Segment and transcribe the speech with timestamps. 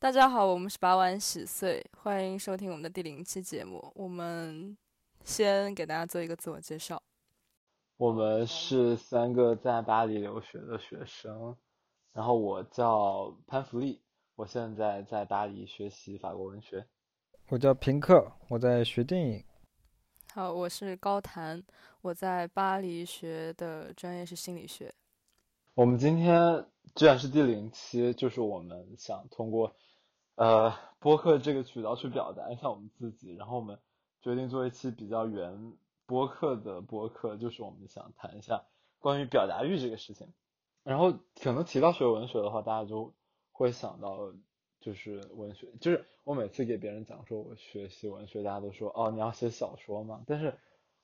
[0.00, 3.92] 大家好，我们是八碗洗碎，欢迎收听我们的第零期节目。
[3.96, 4.78] 我们
[5.24, 7.02] 先给大家做一个自我介绍。
[7.96, 11.56] 我们是三个在巴黎留学的学生，
[12.12, 14.00] 然后我叫潘福利，
[14.36, 16.86] 我现在在巴黎学习法国文学。
[17.48, 19.44] 我叫平克，我在学电影。
[20.32, 21.60] 好，我是高谭，
[22.02, 24.94] 我在巴黎学的专业是心理学。
[25.74, 29.74] 我们今天既然是第零期，就是我们想通过
[30.38, 33.78] 呃播客这个渠道去表达一下我们自己，然后我们
[34.22, 35.76] 决定做一期比较原。
[36.06, 38.64] 播客的播客就是我们想谈一下
[38.98, 40.32] 关于表达欲这个事情，
[40.82, 43.12] 然后可能提到学文学的话，大家就
[43.52, 44.32] 会想到
[44.80, 50.56] 就是文学，就是我每次给别人讲说我学习文学，大家都说哦你要写小说嘛，但是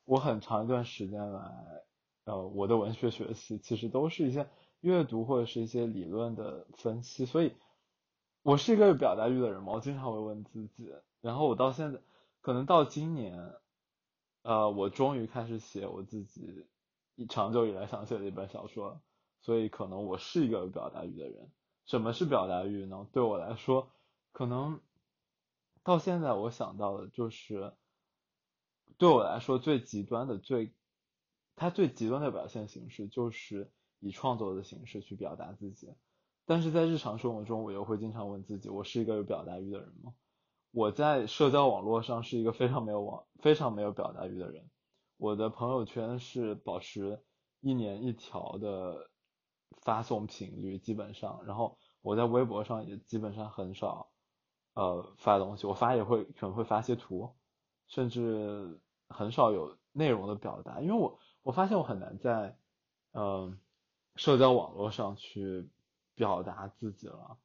[0.07, 1.85] 我很长一段时间来，
[2.25, 4.49] 呃我的文学学习其实都是一些
[4.81, 7.53] 阅读或者是一些理论的分析，所以
[8.45, 11.99] 我是一个有表达欲的人嘛，我经常会问自己，然后我到现在
[12.41, 13.55] 可能到今年。
[14.43, 16.67] 呃，我终于开始写我自己
[17.15, 19.01] 一长久以来想写的一本小说，
[19.41, 21.51] 所以可能我是一个有表达欲的人。
[21.87, 23.09] 什么是表达欲呢？
[23.11, 23.91] 对我来说，
[24.33, 24.83] 可能
[25.83, 27.73] 到现在我想到的就是，
[28.99, 30.75] 对我来说最极端的最，
[31.57, 35.95] 它最极端的表现形式就是以创作的形式去表达自己。
[36.47, 40.15] 但是在日常生活中，我又会经常问自己，我是一个有表达欲的人吗？
[40.73, 44.69] 我在社交网络上是一个非常没有网、非常没有表达欲的人。
[45.17, 47.23] 我的朋友圈是保持
[47.61, 49.09] 一年一条的
[49.83, 51.45] 发送频率，基本上。
[51.47, 54.11] 然后我在微博上也基本上很少
[54.75, 57.37] 呃发东西，我发也会可能会发些图，
[57.87, 62.59] 甚至很少有内容的表达，因为我我发现我很难在
[63.13, 63.61] 嗯
[64.17, 65.71] 社交网络上去
[66.15, 67.39] 表达自己了。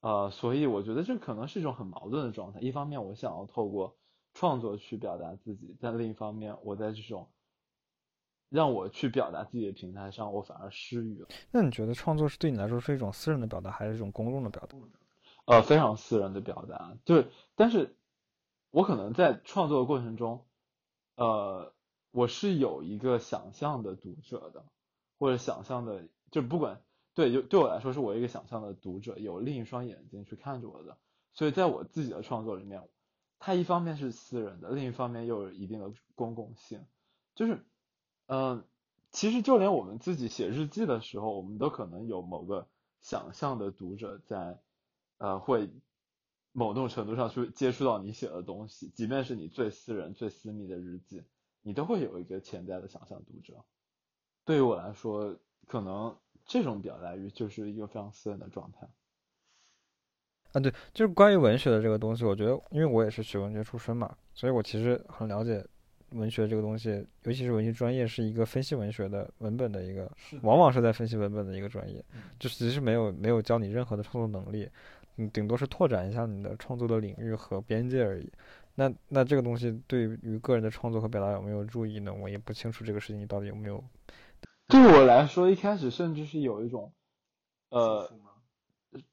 [0.00, 2.60] 呃，所以我觉得这可能是一种很矛盾的状态。
[2.60, 3.96] 一方面，我想要透过
[4.34, 7.28] 创作去表达自己，但另一方面，我在这种
[8.48, 11.28] 让我去表达自己的平台上，我反而失语了。
[11.50, 14.76] 那你觉得创作是对你来说是一种私人的表达，还是一种公众的表达？
[15.46, 16.96] 呃，非常私人的表达。
[17.04, 17.96] 就是，但是
[18.70, 20.46] 我可能在创作的过程中，
[21.16, 21.74] 呃，
[22.12, 24.64] 我是有一个想象的读者的，
[25.18, 26.80] 或者想象的，就不管。
[27.16, 30.98] 对，就对我来说，是我一个想象的读者，有另一双眼睛去看着我的。
[31.32, 32.86] 所以在我自己的创作里面，
[33.38, 36.84] 它一方面是私人的，另一方面又有一定的公共性。
[37.34, 37.64] 就是，
[38.26, 38.66] 嗯，
[39.12, 42.68] 其实就连我们自己写日记的时候，我们都可能有某个
[43.00, 44.60] 想象的读者在，
[45.16, 45.70] 呃，会
[46.52, 51.24] 某种程度上去接触到你写的东西，即便是你最私人、最私密的日记，
[51.62, 53.64] 你都会有一个潜在的想象读者。
[54.44, 56.14] 对于我来说，可能。
[56.46, 58.86] 这种表达欲就是一个非常私人的状态。
[60.52, 65.62] 啊，对，就是关于文学的这个东西，我觉得，因为我也是学文学出身嘛，所以我其实很了解
[66.10, 70.10] 文学这个东西，尤其是文学专业是一个分析文学的文本的一个，
[70.42, 72.02] 往往是在分析文本的一个专业，
[72.38, 74.66] 就其实没有没有教你任何的创作能力，
[75.16, 78.32] 嗯，顶多是拓展一下你的创作的领域和边界而已。
[78.76, 82.14] 那那这个东西对于个人的创作和表达有没有注意呢？
[82.14, 83.82] 我也不清楚这个事情你到底有没有。
[84.68, 86.92] 对我来说，一开始甚至是有一种，
[87.68, 88.10] 呃，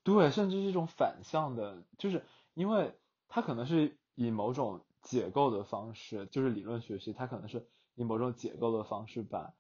[0.02, 2.24] 对，甚至是一种反向的，就是
[2.56, 2.96] 因为
[3.28, 9.54] 它可能是以某种解构的方式，就是理论学习，它可能是以某种解构的方式把，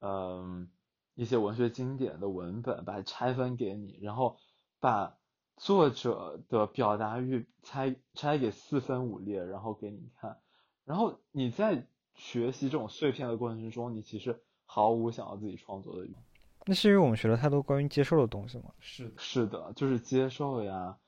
[0.00, 0.68] 嗯，
[1.14, 4.36] 一些文学经典的文本把它拆分给你，然后
[4.80, 5.16] 把
[5.56, 10.42] 作者的表达欲拆拆给四分五裂，然后给你看，
[10.84, 14.42] 然后你在学习这种碎片的过程之中，你其实。
[14.70, 16.22] 毫无想要自己创作的欲望，
[16.66, 18.64] 那是因为我们学了太多关于接受的东西吗？
[18.78, 20.98] 是是的，就是接受呀，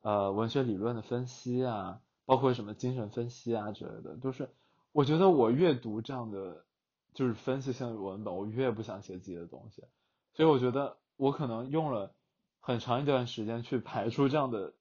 [0.00, 4.48] 呃，文学理论的分析啊，包括什么精神分析啊之类的，都是
[4.92, 6.64] 我觉得我越读这样的
[7.12, 9.84] 就是分析性的文本，我越不想写自己的东西，
[10.32, 12.14] 所以我觉得我可能用了
[12.58, 14.72] 很长一段时间去排出这样的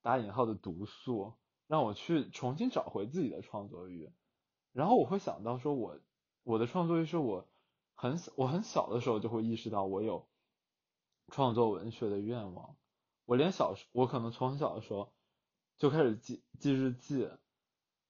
[0.00, 1.32] 打引号的毒素，
[1.66, 4.08] 让我去重新找回自己的创作欲，
[4.72, 5.98] 然后我会想到说，我
[6.44, 7.48] 我的创作欲是我。
[7.94, 10.28] 很小，我很小的时候就会意识到我有
[11.28, 12.76] 创作文学的愿望。
[13.24, 15.12] 我连小时，我可能从小的时候
[15.78, 17.30] 就开始记记日记，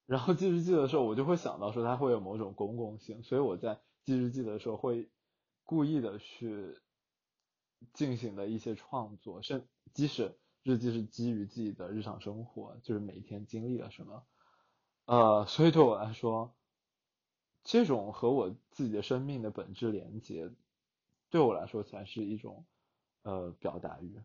[0.06, 5.10] 然后记日记的时候，我就会想到说它会有某种公共性，所以我在记日记的时候会
[5.62, 6.80] 故意的去
[7.92, 14.26] 进行的一些创作，甚即使日记是基于自己的日常生活，就是每一天经历了什么，
[15.04, 16.54] 呃，所以对我来说。
[17.64, 20.48] 这种和我自己的生命的本质连接，
[21.30, 22.62] 对我来说才是一种
[23.22, 24.20] 呃表达欲。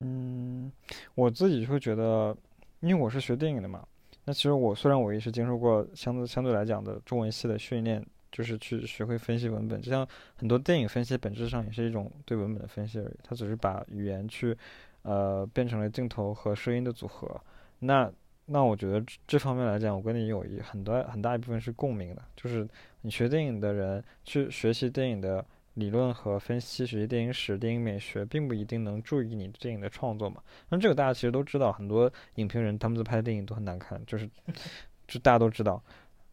[0.00, 0.72] 嗯，
[1.14, 2.36] 我自己会觉得，
[2.80, 3.86] 因为我是学电影的嘛，
[4.24, 10.06] 那其实我虽然我也是经受过相对相对来讲的中文系的训练，就是去学会分析文本，就像
[10.36, 14.56] 很多电影分析本质上也是一种对文本的分析而已，它只是把语言去，
[15.02, 17.38] 呃，变成了镜头和声音的组合。
[17.80, 18.10] 那
[18.48, 22.68] 那我觉得这方面来讲，我跟你有一很多很大一部分是共鸣的，就是
[23.02, 25.44] 你学电影的人去学习电影的。
[25.74, 30.42] 理论和分析，学习电影史、电影美学，并不一定能注意你电影的创作嘛。
[30.70, 34.28] 那这个大家其实都知道，很多影评人他们在拍的电影都很难看，就是，
[35.06, 35.80] 就大家都知道。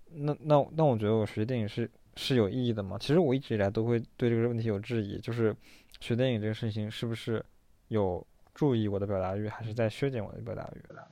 [0.10, 2.98] 那那那，我觉得我学电影是是有意义的嘛？
[2.98, 5.56] 其实我一直以来都会对这个问题有质疑，就是
[6.00, 7.46] 学电影这个事情是不是
[7.90, 8.26] 有
[8.56, 11.08] 注意我的表达欲，还是在削减我的表达欲的？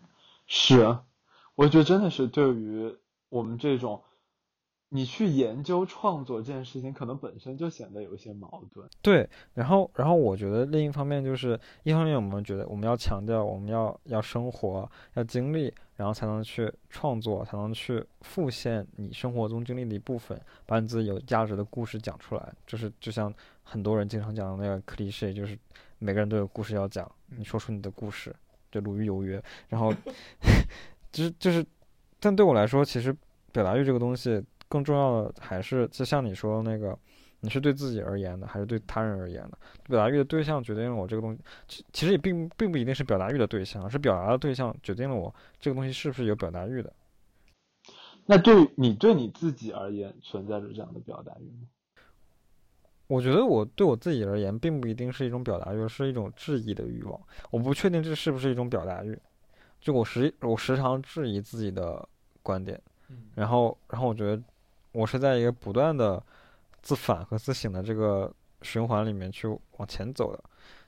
[0.56, 1.04] 是啊，
[1.56, 2.96] 我觉得真的是对于
[3.30, 4.04] 我们这种。
[4.96, 8.88] 你去研究创作这件事情，可能本身就显得有一些矛盾。
[9.02, 22.54] 对，然后，然后我觉得另一方面就是，一方面我们觉得我们要强调，我们要要生活，要经历，然后才能去创作，才能去复现你生活中经历的一部分，把你自己有价值的故事讲出来。
[22.68, 23.34] 就是就像
[23.64, 25.58] 很多人经常讲的那个 cliché，就是
[25.98, 28.32] 每个人都有故事要讲，你说出你的故事，
[28.74, 29.42] 就鲁豫有约。
[29.70, 29.94] 然后，
[31.14, 31.66] 就是就是，
[32.20, 33.16] 但对我来说，其实
[33.52, 34.44] 表达欲这个东西。
[34.70, 36.98] 更重要的还是，就像你说的那个，
[37.42, 39.58] 你是对自己而言的，还是对他人而言的？
[39.84, 46.92] 表达欲的对象决定了我这个东西，其其实也并并不一定是表达欲的对象，而是表达的对象决定了我这个东西是不是有表达欲的。
[48.26, 51.68] 那对你对你自己而言，存在着这样的表达欲吗？
[53.08, 57.20] 我觉得我对我自己而言，并不一定是一种表达欲，是一种质疑的欲望。
[57.52, 59.20] 我不确定这是不是一种表达欲，
[59.80, 62.08] 就我时我时常质疑自己的
[62.42, 62.82] 观点，
[63.36, 64.42] 然后然后我觉得。
[64.96, 66.22] 我是在一个不断的
[66.84, 70.40] 自反和自省的这个循环里面去往前走的，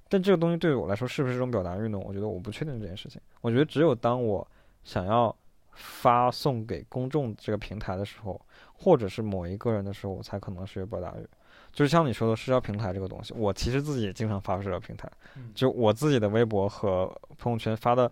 [0.08, 1.98] 但这个东西对于我来说是不是一种表达欲呢？
[1.98, 3.20] 我觉得我不确定这件事情。
[3.42, 4.48] 我觉得只有当我
[4.84, 5.36] 想要
[5.72, 8.40] 发送给公众这个平台的时候，
[8.76, 11.28] 或者是某一个人的时候，我才可能是有表达欲。
[11.76, 15.12] 就是像你说的社交平台这个东西，我其实自己也经常发社交平台，
[15.54, 17.06] 就我自己的微博和
[17.38, 18.10] 朋友圈发的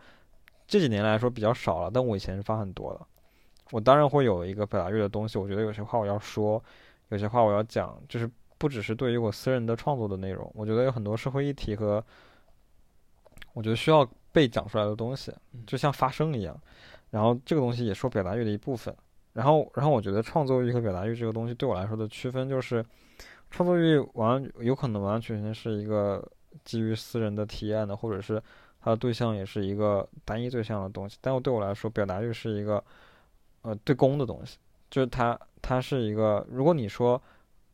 [0.67, 2.99] 这几年来说比较少了，但我以前是发很多的。
[3.71, 6.61] 我当然会有一个表达欲的东西，我觉得有些话我要说，
[7.07, 12.03] 有些话我要讲，就是不只是对于我私人的创作的内容，我觉得有很多社会议题和
[13.53, 15.33] 我觉得需要被讲出来的东西，
[15.65, 16.59] 就像发声一样，
[17.11, 18.93] 然后这个东西也是表达欲的一部分。
[19.31, 22.85] 然后，然后我觉得创作欲和表达欲这个东西对我来说的区分就是，
[23.53, 26.27] 创作欲完有可能完完全全是一个
[26.65, 28.41] 基于私人的体验的，或者是
[28.81, 32.83] 它的对象也是一个单一对象的东西，但我对我来说，表达欲是一个。
[33.65, 34.57] 呃，对公的东西，
[34.89, 36.45] 就是它，它是一个。
[36.49, 37.21] 如果你说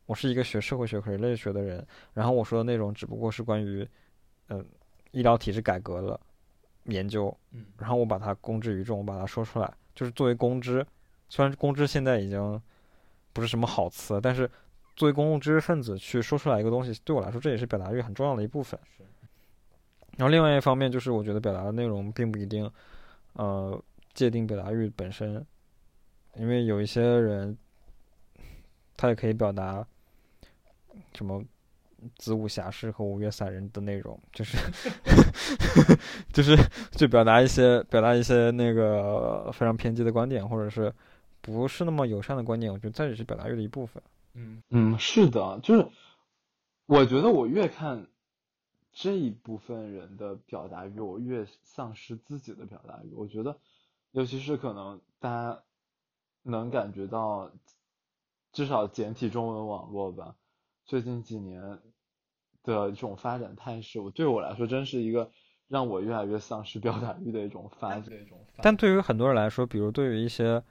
[0.06, 1.84] 我是一个学社会学和人类学的人，
[2.14, 3.84] 然后我说的内容只不过是关于，
[4.50, 4.64] 嗯，
[5.10, 6.20] 医疗体制改革的
[6.84, 10.86] 研究，嗯，然后我把它公之于众，我把它说出来，就是作为公知。
[11.28, 12.62] 虽然公知现在已经
[13.32, 14.48] 不是什么好词，但是
[14.96, 18.78] 作为公共知识分子去说出来一个东西，对我来说这也是表达欲很重要的一部分。
[20.16, 22.70] 然后另外一方面就是，我觉得表达的内容并不一定，
[23.32, 23.82] 呃，
[24.12, 25.44] 界定表达欲本身。
[26.36, 27.56] 因为有一些人，
[28.96, 29.84] 他也可以表达
[31.14, 31.42] 什么
[32.18, 34.58] 子午侠士和五岳散人的内容，就是
[36.32, 36.56] 就是
[36.92, 40.92] 就表达一些表达一些那个非常偏激的观点，或者是
[41.40, 42.70] 不是那么友善的观点。
[42.70, 44.02] 我觉得这也是表达欲的一部分。
[44.34, 45.88] 嗯嗯，是的，就是
[46.86, 48.06] 我觉得我越看
[48.92, 53.12] 这一部分人的表达欲，我越丧失自己的表达欲。
[53.14, 53.58] 我觉得，
[54.12, 55.62] 尤其是可能大家。
[56.42, 57.52] 能感觉到，
[58.50, 60.36] 至少简体中文网络吧，
[60.86, 61.60] 最近几年
[62.62, 65.30] 的这种发展态势，我对我来说真是一个
[65.68, 68.04] 让我越来越丧失表达欲的一种发展。
[68.62, 70.64] 但对于很多人来说，比如对于一些，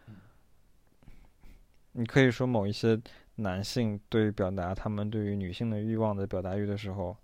[1.92, 3.00] 你可以说某一些
[3.42, 7.16] 男性对于表达他们对于女性的欲望的表达欲的时候，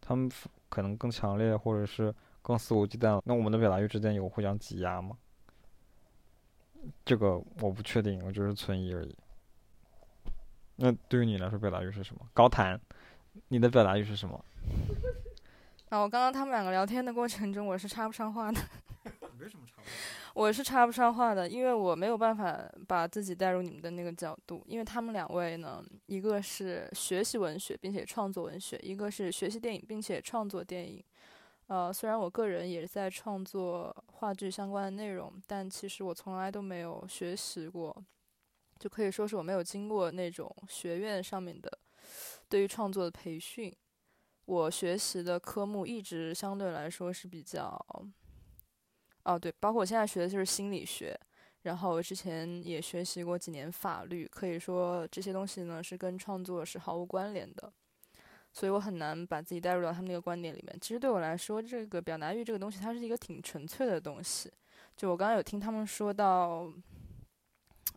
[0.00, 0.30] 他们
[0.68, 3.20] 可能更强烈，或者是更肆无忌惮。
[3.24, 5.16] 那我们的表达欲之间有互相挤压吗？
[7.04, 9.16] 这个我不确定，我就是存疑而已。
[10.76, 12.26] 那对于你来说，表达欲是什么？
[12.32, 12.80] 高谈，
[13.48, 14.44] 你的表达欲是什么？
[15.90, 18.58] 啊，我刚刚他们两个聊天的过程中，我是插不上话的。
[19.38, 19.92] 没什么插不上？
[20.34, 22.58] 我是插不上话的，因为我没有办法
[22.88, 24.62] 把自己带入你们的那个角度。
[24.66, 31.04] 因为他们两位呢，一个是学习文学并且创作文学，一个是学习电影并且创作电影。
[31.66, 37.94] 呃，虽然我个人也在创作话剧相关的内容，但其实我从来都没有学习过，
[38.78, 41.78] 就可以说是我没有经过那种学院上面的
[42.48, 43.74] 对于创作的培训。
[44.44, 47.86] 我学习的科目一直相对来说是比较
[49.24, 51.18] 哦，对，包括我现在学的就是心理学，
[51.62, 57.72] 然后我之前也学习过几年法律，可以说这些东西呢是跟创作是毫无关联的，
[58.52, 60.76] 所以我很难把自己带入到他们那个观点里面。
[60.80, 64.52] 其实对我来说，这个表达欲这个东西，它是一个挺纯粹的东西。
[64.96, 66.70] 就我刚刚有听他们说到，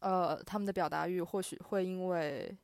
[0.02, 2.56] 呃，他们的表达欲或许会因为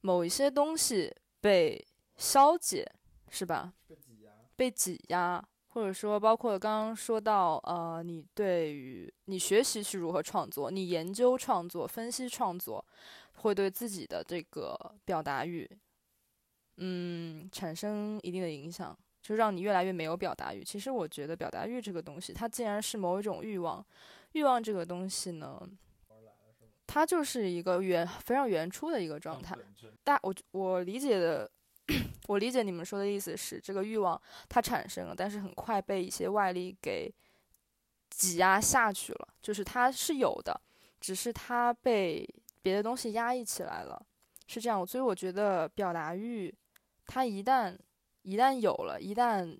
[0.00, 2.90] 某一些东西被消解，
[3.30, 3.74] 是吧？
[3.86, 4.32] 被挤压。
[4.56, 12.84] 被挤压，或者说包括刚刚说到，呃，你对于你学习是如何创作，你研究创作、分析创作，
[13.36, 15.70] 会对自己的这个表达欲，
[16.78, 18.96] 嗯，产生一定的影响。
[19.22, 20.64] 就让你越来越没有表达欲。
[20.64, 23.84] 其实我觉得表达欲这个东西，它既然是某一种欲望，
[24.32, 25.60] 欲望这个东西呢，
[26.86, 29.54] 它就是一个原非常原初的一个状态。
[30.02, 31.48] 大我我理解的，
[32.28, 37.12] 我理解你们说的意思是，这个欲望它产生了，但是很快被一些外力给
[38.10, 39.28] 挤压下去了。
[39.40, 40.60] 就是它是有的，
[41.00, 42.28] 只是它被
[42.60, 44.04] 别的东西压抑起来了，
[44.46, 44.86] 是这样。
[44.86, 46.54] 所以我觉得表达欲，
[47.06, 47.76] 它一旦
[48.22, 49.58] 一旦有了，一旦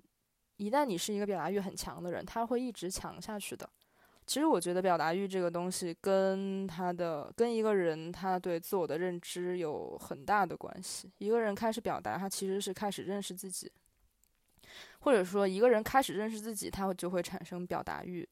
[0.56, 3.68] 一旦你是一个表达欲很强的人，他会一直强下去的。
[4.28, 11.10] 其实我觉得表达欲这个东西跟他的跟一个人他对自我的认知有很大的关系。
[11.16, 13.72] 一个人开始表达，他其实是开始认识自己，
[15.00, 18.28] 或者说一个人开始认识自己，他就会产生表达欲。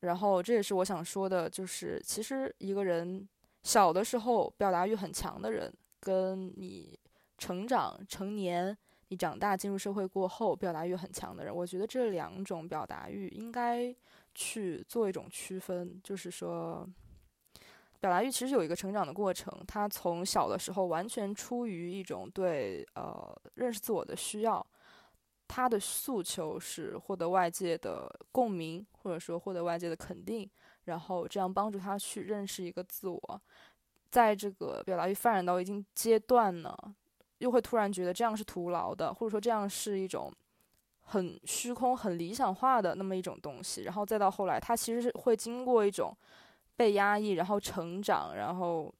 [0.00, 3.26] 然后这也是我想说的，就是其实一个人
[3.62, 6.98] 小的时候表达欲很强的人，跟你
[7.38, 8.76] 成长成年。
[9.12, 13.92] 你长大进入社会过后，表达欲很强的人，我觉得这两种表达欲应该
[14.34, 16.88] 去做一种区分，就是说，
[18.00, 24.64] 表达欲其实有一个成长的过程，他从小的时候完全出于一种对呃认识自我的需要，
[25.48, 30.48] 他的诉求是获得外界的共鸣，或者说获得外界的肯定，
[30.84, 33.42] 然后这样帮助他去认识一个自我，
[34.10, 36.76] 在这个表达欲发展到一定阶段呢。
[37.38, 40.30] 又会突然觉得这样是徒劳的，或者说这样是一种
[41.10, 43.82] 很虚空、很理想化的那么一种东西。
[43.82, 46.16] 然后再到后来，他其实是会经过一种
[46.76, 48.92] 被压抑，然后成长，然后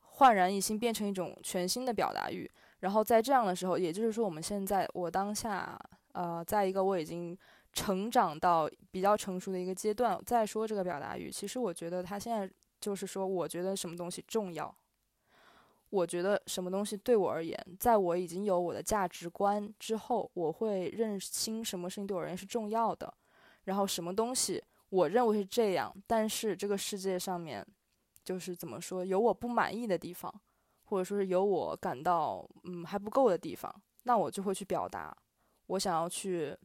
[0.00, 2.48] 焕然一新，变成一种全新的表达欲。
[2.80, 5.78] 然后在这样的时候，也就是说，我们现在我当下
[6.12, 7.36] 呃，在一个我已经
[7.72, 12.48] 成长到比较成熟的一个阶段，再说这个表达欲，其实我觉得他现在
[12.80, 14.74] 就是说，我觉得什么东西重要。
[15.92, 23.12] 我觉得什么东西对我而言，在我已经有我的价值观之后，我会认清什么事情对我而言是重要的，
[23.64, 27.62] 然后什么东西我认为是这样，但是这个世界上面，
[28.24, 30.32] 就是怎么说，有我不满意的地方，
[30.84, 33.70] 或者说是有我感到嗯还不够的地方，
[34.04, 35.14] 那我就会去表达，
[35.66, 36.56] 我想要去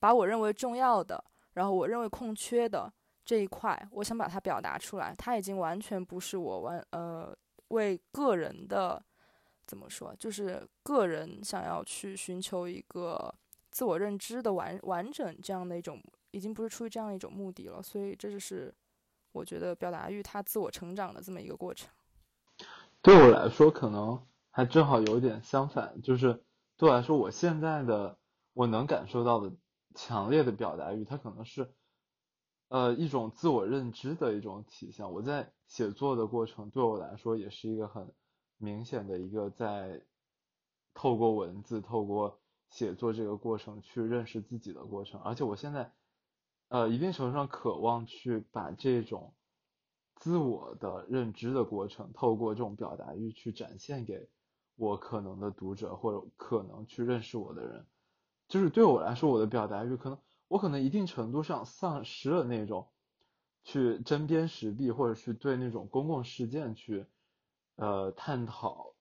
[0.00, 2.92] 把我认为重要的，然后我认为空缺的
[3.24, 7.32] 这一块，我想把它表达出来，它已经完全不是我完呃。
[7.68, 9.02] 为个人的
[9.66, 13.34] 怎么说，就是个人想要去寻求一个
[13.70, 17.82] 自我认知的完完整这样的一种，已经不是出于这样一种目的了。
[17.82, 18.74] 所以这就是
[19.32, 21.90] 我觉得表达欲它自我成长的这么一个过程。
[23.02, 26.42] 对我来说，可能还正好有点相反，就是
[26.76, 28.18] 对我来说，我现在的
[28.54, 29.52] 我能感受到的
[29.94, 31.72] 强烈的表达欲，它可能是。
[32.68, 35.10] 呃，一种自我认知的一种体现。
[35.10, 38.12] 我在写作的过程，对我来说也是一个很
[38.58, 40.02] 明显的一个在
[40.92, 45.18] 透过文字、透过写作这个过程去认识自己的过程。
[45.22, 45.90] 而且我现在，
[46.68, 49.34] 呃，一定程度上渴望去把这种
[50.16, 54.28] 自我的认知的过程，透过这种表达欲去展现给
[54.76, 57.86] 我可能的读者或者可能去认识我的人。
[58.46, 60.18] 就是对我来说，我的表达欲可能。
[60.48, 62.88] 我可能一定程度上丧失了那种
[63.64, 67.04] 去针砭时弊或者去对那种公共事件去
[67.76, 68.94] 呃探讨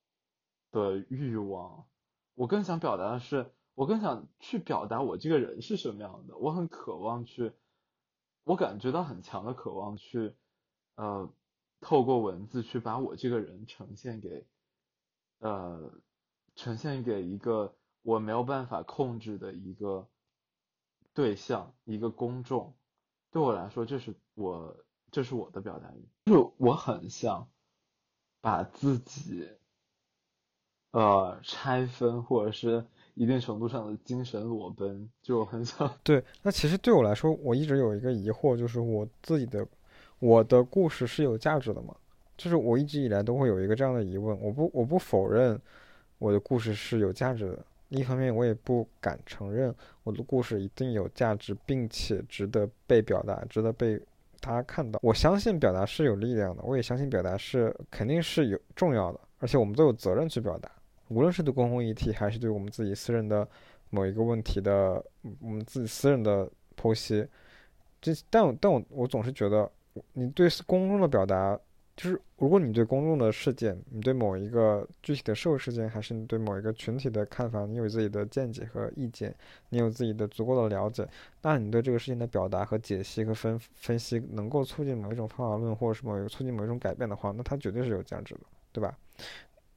[0.71, 1.87] 的欲望。
[2.35, 6.37] 我更想表达的是，我更想去表达我这个人是什么样的。
[6.37, 7.53] 我很渴望去，
[8.43, 10.35] 我感觉到很强的渴望去
[10.95, 11.31] 呃
[11.79, 14.45] 透过文字去把我这个人呈现给
[15.39, 15.93] 呃
[16.55, 20.09] 呈现给一个我没有办法控制的一个。
[21.17, 22.71] 对象一个公众，
[23.31, 24.77] 对我来说，这是我
[25.09, 27.49] 这是我的表达欲，就是我很想
[28.39, 29.49] 把自己
[30.91, 35.91] 呃拆分，或者是一定程度上的精神裸奔，就很想。
[36.05, 39.67] 对，那其实对我来说，我一直有一个疑惑，就是我自己的
[40.19, 41.95] 我的故事是有价值的吗？
[42.37, 44.39] 就是我一直以来都会有一个这样的疑问。
[44.39, 45.59] 我不我不否认
[46.19, 53.97] 我的故事是有价值的，一方面我也不敢承认我的故事一定有价值，并且值得被表达，值得被
[54.39, 54.99] 大家看到。
[55.01, 60.69] 我相信表达是有力量的，我也相信表达是肯定是有重要的，而且我们都有责任去表达，
[61.07, 63.47] 无论是对公共议题，还是对我们自己私人的
[63.89, 65.03] 某一个问题的
[65.39, 67.25] 我们自己私人的剖析。
[68.01, 69.71] 这但但我我总是觉得，
[70.13, 71.59] 你对公众的表达。
[71.97, 79.35] 就是如果你对公众的事件，你对某一个具体的社会事件，还是你对某一个群体的看法，你有自己的见解和意见，
[79.69, 81.09] 你有自己的足够的了解，
[81.41, 88.95] 那你对这个事情的表达和解析和分分析，能够促进某一种方法论，或者是某一个促进某一种改变的话，那它绝对是有价值的，对吧？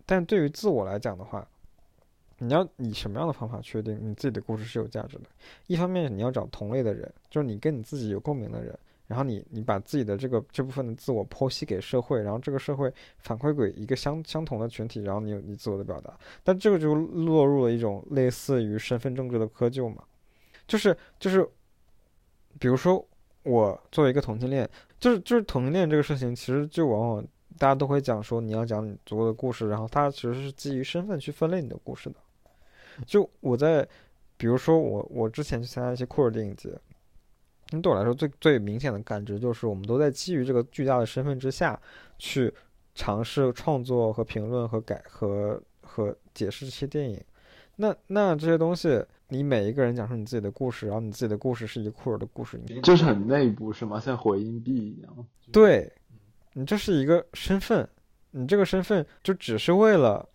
[0.05, 1.49] 但对于自我来讲的话，
[2.37, 5.25] 你要以什么样的方法确定你自己的故事是有价值的？
[5.69, 8.79] 一方面你要找同类的人，就是你跟你自己有共鸣的人。
[9.11, 20.05] 然后你你把自己的这个这部分的自我剖析给社会，然后这个社会反馈给一个相相同的群体，然后你有你自我的表达，但这个就落入了一种类似于身份政治的窠臼嘛，
[20.69, 21.45] 就是就是，
[22.61, 23.05] 比如说
[23.43, 27.27] 我作为一个同性恋，就是就是同性恋这个事情，其实就往往
[27.59, 32.17] 大家都会讲说你要讲你足够的故事，然后它其实是基于身份去分类你的故事的。
[33.05, 33.85] 就我在
[34.37, 36.71] 比如说我我之前去参加一些酷儿电影节。
[37.71, 41.81] 那对我来说，最最明显的感知就是，我们都在基于这个巨大的身份之下，
[42.19, 42.53] 去
[42.95, 47.23] 尝试创作和评论和改和和解释这些电影。
[47.77, 53.99] 那那这些东西，你每一个人讲述你自己的故事，然后你自己的故事是一个库尔的故事，你就是很内部是吗？
[53.99, 55.27] 像回音壁一样。
[55.51, 55.91] 对，
[56.53, 57.89] 你这是一个身份，
[58.33, 60.29] 你这个身份就只是为了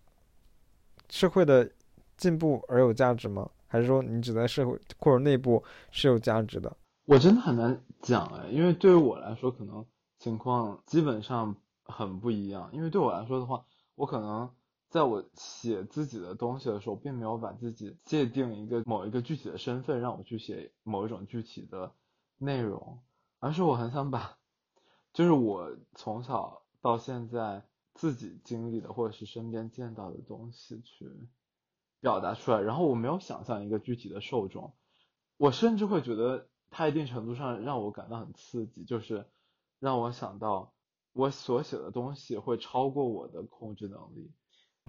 [1.09, 1.69] 社会的
[2.17, 3.47] 进步而有价值吗？
[3.67, 5.61] 还是说你只在社会库尔内部
[5.91, 6.75] 是有价值的？
[7.05, 9.85] 我真的很难讲哎，因为对于我来说，可能
[10.17, 12.71] 情况基本上很不一样。
[12.73, 14.49] 因为对我来说的话，我可能
[14.89, 21.93] 在我写自己的东西的时候，并没有把自己界定一个某一个具体的身份，让我去写某一种具体的
[22.39, 22.99] 内容，
[23.37, 24.37] 而是我很想把，
[25.13, 31.07] 就是我从小到现在自己经历的或者是身边见到的东西去
[31.99, 32.61] 表达出来。
[32.61, 34.73] 然后我没有想象一个具体的受众，
[35.37, 36.47] 我甚至会觉得。
[36.69, 39.25] 它一定程度上让我感到很刺激，就是
[39.79, 40.73] 让我想到
[41.13, 44.29] 我所写的东西会超过我的控制能力。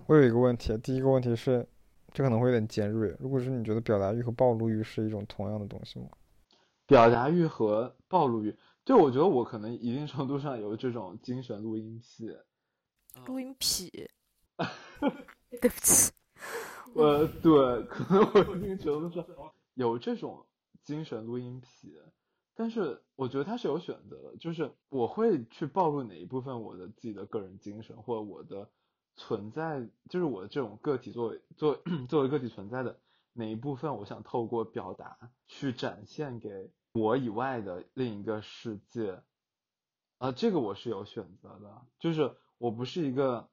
[0.07, 1.67] 我有一个问题，第一个问题是，
[2.13, 3.17] 这可能会有点尖锐。
[3.21, 6.09] 如果是你觉得表达欲和暴露欲是一种同样的东西吗？
[6.87, 12.37] 表达欲和暴露欲，就，我觉得我可能一定程度上有这种精神录音癖。
[13.27, 14.11] 录音癖？
[15.61, 16.13] 对不起。
[16.95, 19.25] 呃，对，可能我一定程度上
[19.75, 20.45] 有这种。
[20.87, 21.95] 精神录音癖，
[22.55, 28.71] 但是我觉得他是有选择的，就是我会去暴露哪一部分我的自己的个人精神，或者我的
[29.17, 32.99] 存在，就是我的这种个体作为作为 作为个体存在的
[33.33, 35.19] 哪一部分，我想透过表达
[35.49, 39.23] 去展现给我以外的另一个世界，
[40.19, 43.51] 啊，这个我是有选择的，就是我不是一个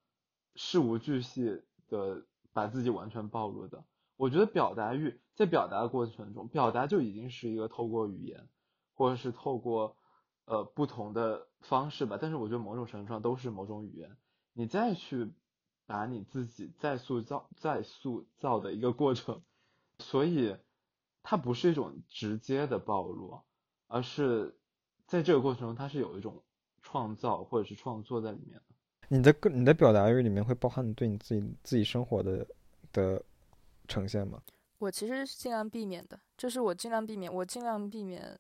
[0.55, 3.83] 事无巨细的把自己完全暴露的。
[4.15, 8.47] 我觉得表达欲在表达的过程中，表达就已经是一个透过语言，
[8.93, 9.97] 或者是透过
[10.45, 12.17] 呃不同的方式吧。
[12.21, 14.15] 但是我觉得某种程度上都是某种语言，
[14.53, 15.31] 你再去
[15.85, 19.41] 把你自己再塑造、再塑造的一个过程，
[19.99, 20.55] 所以
[21.23, 23.41] 它不是一种直接的暴露，
[23.87, 24.55] 而是
[25.07, 26.43] 在这个过程中它是有一种
[26.81, 28.63] 创造或者是创作在里面的。
[29.09, 32.47] 你的你的表达欲里面会包含你对你自己自己生活的
[32.91, 33.23] 的。
[33.85, 34.41] 呈现吗？
[34.83, 38.37] 我其实是尽量避免的，这是我尽量避免，我尽量避免。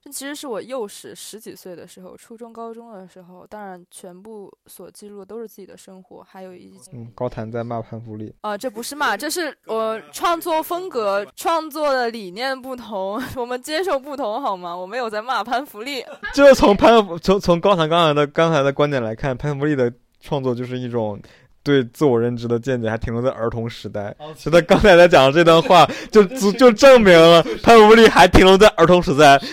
[0.00, 14.76] 这其实是我幼时十几岁的时候，初中、高中的时候，当然全部所记录的都是自己的生活，还有一嗯，高谈在骂潘福利啊，这不是骂，这是我创作风格、创作的理念不同， 我们接受不同好吗？
[14.76, 21.20] 我没有在骂潘福利， 就是从潘从从高谈刚才的刚才的观点来看，潘福利的创作就是一种。
[21.62, 29.40] 对自我认知的见解还停留在儿童时代，就他刚才在讲的这段话， 就就证明了他无力还停留在儿童时代。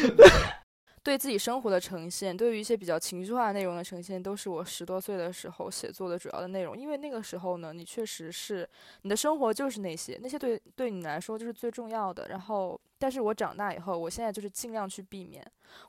[1.02, 6.78] 对自己生活的呈现，对于一些比较情绪化内容的呈现，都是我十多岁的时候写作的主要的内容。
[6.78, 8.67] 因为那个时候呢，你确实是
[9.04, 12.28] 你的生活就是那些，那些对对你来说就是最重要的。
[12.28, 15.43] 然后，但是我长大以后，我现在就是尽量去避免，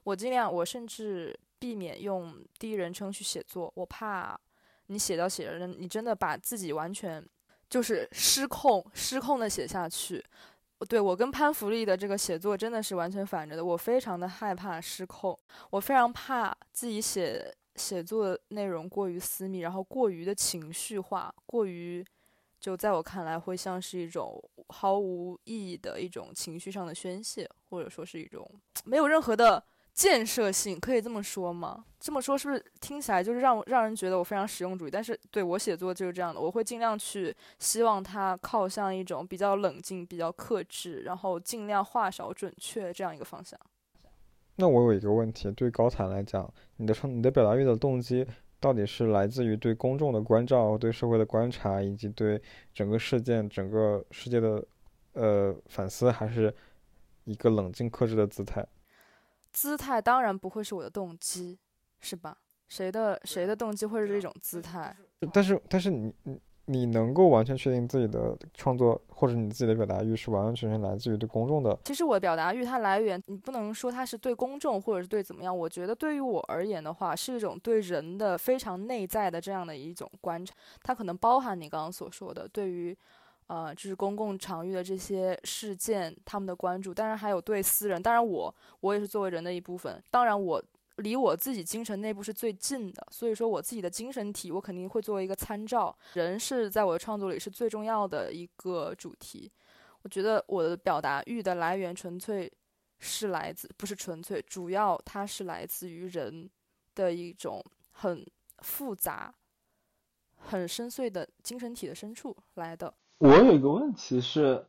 [0.05, 4.39] 我尽量，我甚至避免用第一人称去写作，我怕。
[4.91, 7.25] 你写到写着，你真的把自己完全
[7.69, 10.23] 就是失控、失控的写下去。
[10.89, 13.65] 对我跟潘福利的这个写作真的是完全反着的。
[13.65, 15.39] 我非常的害怕失控，
[15.71, 22.05] 我非常怕自己写写作内容过于私密，然后过于的情绪化，过于
[22.59, 28.45] 就在我看来会像是一种毫无意义的一种情绪上的宣泄，或者说是一种
[28.85, 29.63] 没有任何的。
[30.01, 31.85] 建设性可以这么说吗？
[31.99, 34.91] 这么说是不是听起来就是让让人觉得我非常实用主义？
[34.91, 43.61] 但是对我写作就是这样的，我会尽量去希望它靠向一种比较冷静、比较克制，然后尽量话少、准确这样一个方向。
[44.57, 48.27] 那我有一个问题，对高谈来讲，你的创、你的表达欲的动机
[48.59, 52.41] 到底是来自于对公众的关照、对社会的观察，以及对
[52.73, 54.65] 整个事件、整个世界的
[55.13, 56.55] 呃反思，还是
[57.25, 58.67] 一个冷静克制的姿态？
[59.53, 61.59] 姿态当然不会是我的动机，
[62.01, 62.37] 是吧？
[62.69, 64.97] 谁的谁的动机会是这种姿态？
[65.33, 71.77] 但是但是你你你能够完全确定自己的创作或者你自己的表达欲是完完全全来自于对公众的？
[71.85, 75.57] 其实我的表达欲它来源，你不能说它是对公众或者是对怎么样。
[75.57, 82.97] 我觉得对于我而言的话，是一种对人的非常内在的这样的一种观察，它可能包含你刚刚所说的对于。
[83.51, 90.63] 呃，就是公共场域的这些事件，他们的关注，当然还有对私人，当然我我也是作为人的一部分，当然我
[90.99, 95.93] 离我自己精神内部是最近的，所以说我自己的精神体，我肯定会作为一个参照。
[96.13, 99.51] 人是在我的创作里是最重要的一个主题，
[100.03, 102.49] 我觉得我的表达欲的来源纯粹
[103.01, 106.49] 是来自，不是纯粹，主要它是来自于人
[106.95, 107.61] 的一种
[107.91, 108.25] 很
[108.59, 109.35] 复杂、
[110.37, 112.95] 很深邃的精神体的深处来的。
[113.21, 114.67] 我有一个问题是，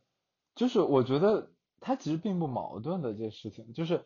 [0.54, 4.04] 就是我觉得它其实并不矛盾的这件事情，就是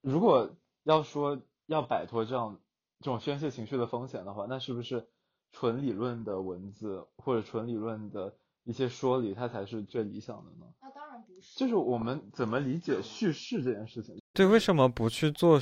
[0.00, 0.50] 如果
[0.82, 2.60] 要说要摆脱这样
[2.98, 5.06] 这种宣泄情绪的风险的话，那是不是
[5.52, 10.66] 纯理论的文字或者纯理论的一些说理，它才是最理想的呢？
[10.82, 11.56] 那当然不是。
[11.56, 14.20] 就是我们怎么理解叙事这件事情？
[14.32, 15.60] 对，为什么不去做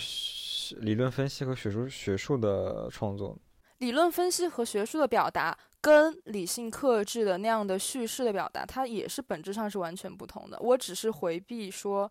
[0.79, 3.37] 理论分析和学术学术的创作？
[3.77, 5.59] 理论分析和学术的表达。
[5.83, 10.57] 跟理性克制的那样的叙事的表达，它也是本质上是完全不同的。
[10.61, 12.11] 我只是回避说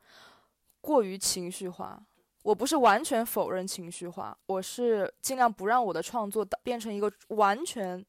[0.81, 1.97] 过于情绪化，
[2.43, 8.05] 我不是完全否认情绪化，我是尽量不让我的创作变成一个完全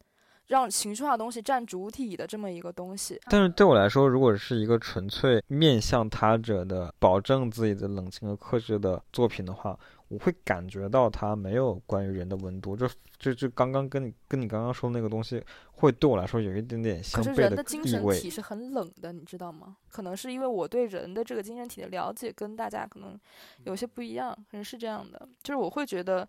[0.48, 3.20] 让情绪化的东西占主体的这么一个东西。
[3.30, 9.78] 但是对我来说，如果是一个纯粹面向他者的、保证自己的冷静和克制的作品的话。
[10.12, 12.86] 我会感觉到它没有关于人的温度，就
[13.18, 15.42] 就就刚刚跟你跟你刚刚说的那个东西，
[15.76, 19.78] 会对我来说有一点点相悖的人的精神体是很冷的，你知道吗？
[19.88, 23.18] 可能是因为我对人的这个精神体的了解跟大家可能
[23.64, 25.26] 有些不一样，可能是这样的。
[25.42, 26.28] 就是我会觉得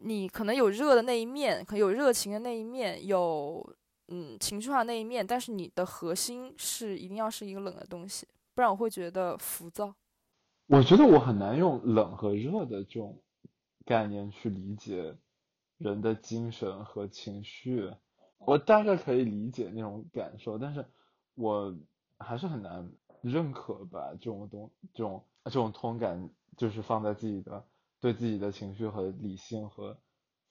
[0.00, 3.64] 你可能有热的那一面，可能有热情的那一面，有
[4.08, 9.94] 嗯情绪化那一面，但是你的核心是一定要是一个冷的东西，不然我会觉得浮躁。
[10.68, 13.22] 我觉得我很难用冷和热的这种
[13.84, 15.16] 概念去理解
[15.78, 17.92] 人的精神和情绪。
[18.38, 20.84] 我大概可以理解那种感受，但是
[21.34, 21.76] 我
[22.18, 27.64] 还是很难认可把这种东这种这种通感就是放在自己的
[28.00, 29.96] 对自己的情绪和理性和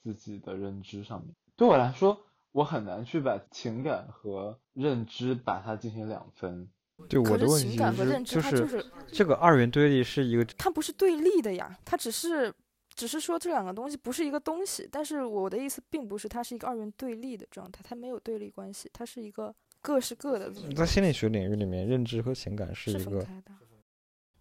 [0.02, 1.36] 自己的认知上面。
[1.58, 2.22] 对我来说，
[2.54, 6.70] 我很难去把情感和认知把它进行两分。
[7.10, 7.78] 对我的问题
[8.26, 12.52] 是，就是这个二元对立是一个，它不是对立的呀，它只是
[12.96, 14.88] 只是说这两个东西不是一个东西。
[14.90, 20.50] 但是我的意思并不是它是一个二元对立的状态，它没有对立关系，它是一个各是各的。
[20.76, 23.26] 在心理学领域里面，认知和情感是一个。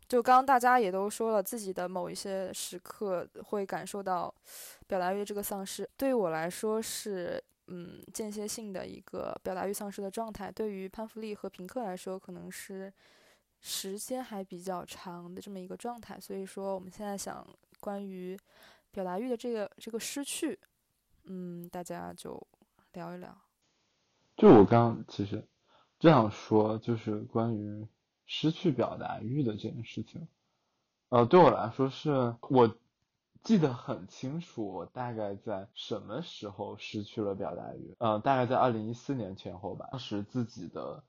[0.06, 4.32] 就刚刚大家也都说了，自己的某一些时刻会感受到
[4.86, 5.88] 表达欲这个丧失。
[5.96, 7.42] 对于我来说是。
[7.68, 12.92] 嗯，间歇性的一个表达欲丧失的状态，对于潘福利和平克来说，可能是
[13.61, 16.20] 时间还比较长的这么一个状态。
[16.20, 17.46] 所以说，我们现在想
[17.81, 18.38] 关于
[18.90, 20.59] 表达欲的这个这个失去，
[21.24, 22.40] 嗯，大家就
[22.92, 23.35] 聊一聊。
[24.37, 25.42] 就我刚其实
[25.98, 27.88] 这样说，就是关于
[28.27, 30.29] 失去表达欲的这件事情，
[31.09, 32.11] 呃，对我来说是
[32.42, 32.77] 我。
[33.44, 37.94] 记得很清楚，我大概在什么时候失去了表达欲？
[37.98, 39.87] 嗯，大概在二零一四年前后吧。
[39.92, 41.04] 当时自己的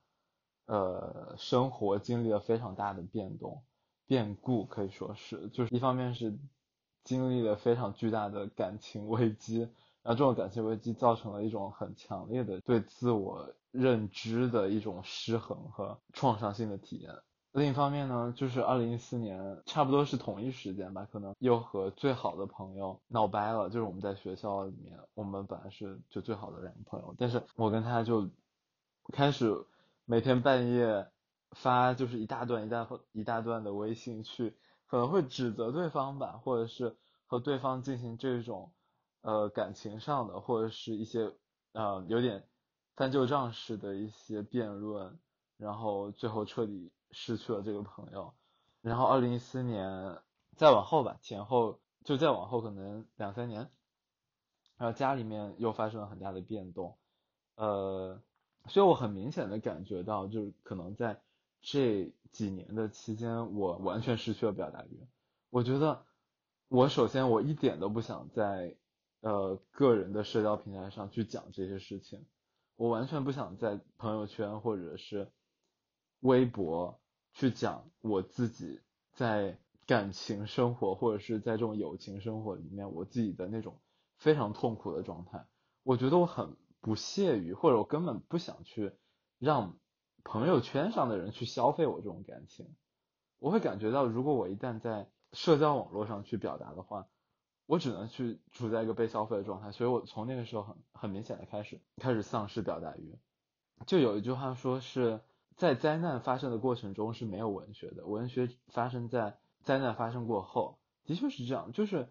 [0.65, 3.63] 呃生活经历了非常大的变动、
[4.05, 6.37] 变故，可以说是，就是一方面是
[7.05, 9.59] 经历了非常巨大的感情危机，
[10.03, 17.13] 然后这种感情危机造成了一种很强烈的对自我认知的一种失衡和创伤性的体验。
[17.57, 23.69] 另一方面呢，就是二零一四年差不多是同一时间吧，可能又和最好的朋友闹掰了。
[23.69, 28.29] 就是我们在学校里面，我们本来是就最好的两个朋友，但是我跟他就
[29.13, 29.65] 开始
[30.03, 31.07] 每天半夜
[31.51, 34.53] 发就是一大段一大一大段的微信去，
[34.87, 38.73] 可能会指责对方吧，或者是和对方进行这种
[39.21, 41.31] 呃感情上的或者是一些
[41.71, 42.43] 呃有点
[42.97, 45.17] 翻旧账式的一些辩论，
[45.55, 48.35] 然后最后彻底失去了这个朋友。
[48.81, 50.19] 然后二零一四年
[50.57, 53.71] 再往后吧，前后就再往后可能两三年，
[54.77, 56.97] 然后家里面又发生了很大的变动，
[57.55, 58.21] 呃，
[58.67, 61.19] 所以我很明显的感觉到，就是可能在
[61.61, 65.07] 这几年的期间，我完全失去了表达欲。
[65.49, 66.05] 我觉得
[66.67, 68.77] 我首先我一点都不想在
[69.21, 72.27] 呃个人的社交平台上去讲这些事情，
[72.75, 75.31] 我完全不想在朋友圈或者是
[76.19, 76.99] 微博
[77.35, 78.81] 去讲我自己
[79.13, 83.79] 在感情生活或者是在这种友情生活里面我自己的那种
[84.17, 85.45] 非常痛苦的状态。
[85.83, 88.93] 我觉得我很不屑于，或者我根本不想去
[89.37, 89.77] 让
[90.23, 92.73] 朋友圈上的人去消费我这种感情。
[93.37, 97.07] 我会感觉到，如果我一旦在社交网络上去表达的话，
[97.65, 103.19] 我只能去处在一个被消费的状态，所以我从那个时候很很明显的开始开始丧失表达欲。
[103.85, 105.19] 就有一句话说是
[105.55, 111.71] 在灾难发生的过程中是没有文学的，文学发生在灾难发生过后，的确是这样。
[111.71, 112.09] 就是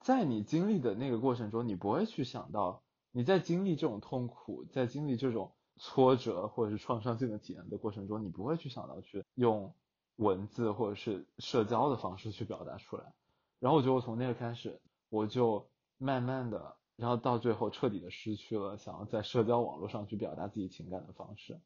[0.00, 9.74] 在你经历的那个过程中，你不会去想到你在经历这种痛苦，在经历这种挫折或者是创伤性的体验的过程中，你不会去想到去用。
[10.16, 13.12] 文字或者是社交的方式去表达出来，
[13.58, 21.60] 然后我觉得我从那个开始，我就慢慢的，然后到最后彻底的失去了想要在社交网络上去表达自己情感的方式。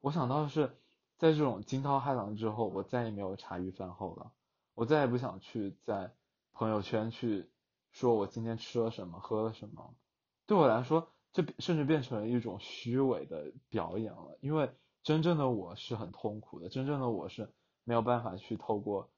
[0.00, 0.76] 我想到的是，
[1.18, 4.32] 在这种惊涛骇浪之后，我再也没有茶余饭后了，
[4.74, 6.12] 我再也不想去在
[6.52, 7.50] 朋友圈去
[7.90, 9.94] 说我今天吃了什么，喝了什么。
[10.46, 14.70] 对我来说，这甚至变成了一种虚伪的表演了，因为
[15.02, 17.52] 真正的我是很痛苦的，真正的我是。
[17.84, 19.08] 没有办法去透过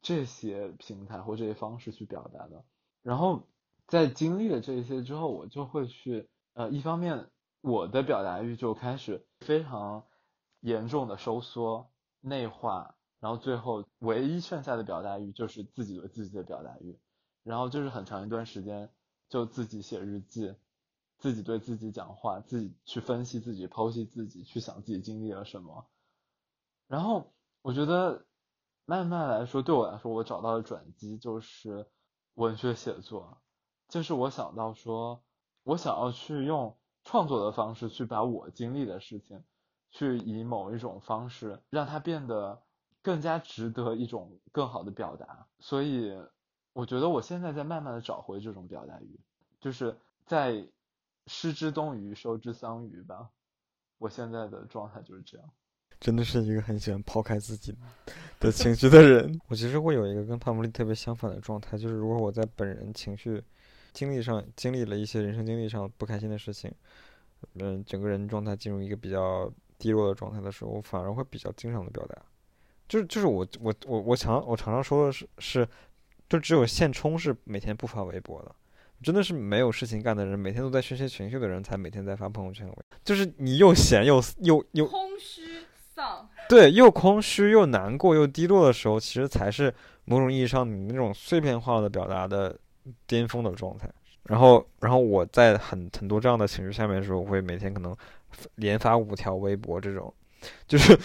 [0.00, 2.64] 这些平台或这些方式去表达的。
[3.02, 3.42] 然后
[3.86, 7.28] 在经历了这些之后，我就会去呃，一方面
[7.62, 10.04] 我的表达欲就开始非常
[10.60, 17.00] 严重的收缩内化，然后最后唯一剩下的表达欲就是自己对自己的表达欲。
[17.42, 18.90] 然后就是很长一段时间
[19.30, 20.54] 就自己写日记，
[21.16, 25.88] 自己对自己讲话，自己去分析自己、剖析自己，去想自己经历了什么，
[26.86, 27.32] 然后。
[27.64, 28.26] 我觉得
[28.86, 31.88] 慢慢来说，对我来说，我找到的转机就是
[32.34, 33.40] 文学写作，
[33.88, 35.22] 就是我想到说，
[35.62, 39.42] 我想要去用创作的方式去把我经历的事情，
[39.90, 42.62] 去以某一种方式让它变得
[43.02, 45.46] 更加值得一种更好的表达。
[45.60, 46.16] 所以，
[46.72, 49.20] 我觉得我现在在慢慢的找回这种表达欲，
[49.60, 50.66] 就是在
[51.26, 53.28] 失之东隅，收之桑榆吧。
[53.98, 55.48] 我现在的状态就是这样。
[56.00, 57.72] 真的是一个很喜欢抛开自己
[58.40, 59.38] 的情绪的人。
[59.46, 63.40] 我其实会有一个跟帕姆利特别相反的状态，就是如果我在本人情绪
[63.92, 66.72] 经历上经历了一些人生经历上不开心的事情，
[67.54, 72.16] 嗯，整个人状态进入一个比较低落的状态的时候，我反而会比较经常的表达。
[72.88, 75.66] 就是就是我我我我常我常常说的是是，
[76.28, 78.54] 就只有现充是每天不发微博的，
[79.02, 82.70] 真的是没有事情干的人，每天都在宣泄情绪的人才每天在发朋友圈。
[83.02, 86.28] 就是你又闲又又又空虚丧。
[86.48, 89.72] 对，又空虚又难过又低落的时候，其实才是
[90.04, 92.54] 某种意义上你那种碎片化的表达的
[93.06, 93.90] 巅峰的状态。
[94.24, 97.96] 然后，然后我在很很多这样的情绪下面的时候，我会每天可能
[98.54, 100.12] 连发五条微博，这种
[100.68, 100.96] 就是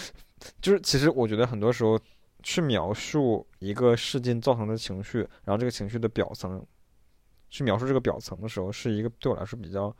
[0.62, 2.00] 就是，其实我觉得很多时候
[2.44, 6.64] 去描述一个事件造成的情绪，然后这个情绪的表层，
[7.50, 9.94] 去描述这个表层的时候，是一个对我来说比较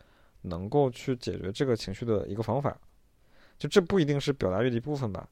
[0.44, 2.78] 能够去解决这个情绪的一个方法。
[3.58, 5.28] 就这不一定是表达欲的一部分吧，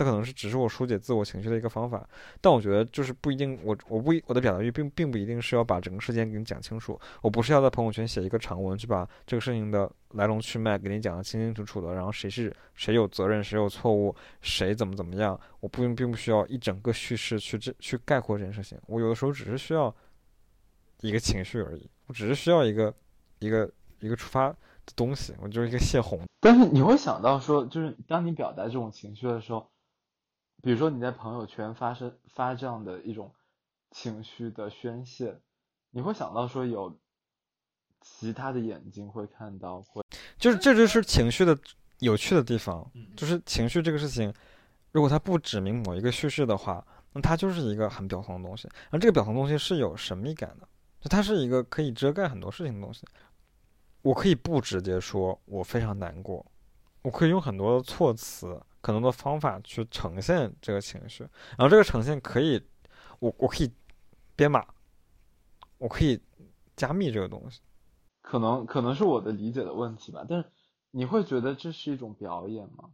[0.00, 2.08] 它可能是只是我疏解自我情绪的一个方法。
[2.40, 6.98] 但我觉得就是不一定，我我不我的表达欲并并不一定是要把整个事件给你讲清楚。
[7.20, 15.38] 我不是要在朋友圈写一个长文，去把这个事情的来龙去脉给你讲得清清楚楚的，然后谁是谁有责任，谁有错误，谁怎么怎么样。
[15.60, 18.78] 我不用并不需要一整个叙事去这去概括这件事情。
[18.86, 19.94] 我有的时候只是需要
[21.02, 22.94] 一个情绪而已，我只是需要一个
[23.40, 24.56] 一个一个出发的。
[24.96, 26.20] 东西，我就是一个泄洪。
[26.40, 29.70] 但是你会想到说，就是当你表达这种情绪的时候，
[30.62, 33.32] 比如说你在朋友圈发生发这样的一种
[33.90, 35.40] 情绪的宣泄，
[35.90, 36.98] 你会想到说有
[38.00, 40.02] 其他的眼睛会看到，会
[40.38, 41.58] 就是这就是情绪的
[41.98, 44.32] 有趣的地方，就是情绪这个事情，
[44.92, 48.68] 如果它不指明某一个叙事的话，那它就是一个很表层的东西。
[48.90, 50.68] 而这个表层东西是有神秘感的，
[51.00, 53.06] 就它是一个可以遮盖很多事情的东西。
[54.02, 56.44] 我可以不直接说，我非常难过。
[57.02, 61.22] 我可以用很多的措辞、可能的方法去呈现这个情绪，
[61.56, 62.62] 然后这个呈现可以，
[63.18, 63.70] 我我可以
[64.34, 64.64] 编码，
[65.78, 66.20] 我可以
[66.76, 67.60] 加密这个东西。
[68.22, 70.50] 可能可能是我的理解的问题吧，但是
[70.90, 72.90] 你会觉得这是一种表演吗？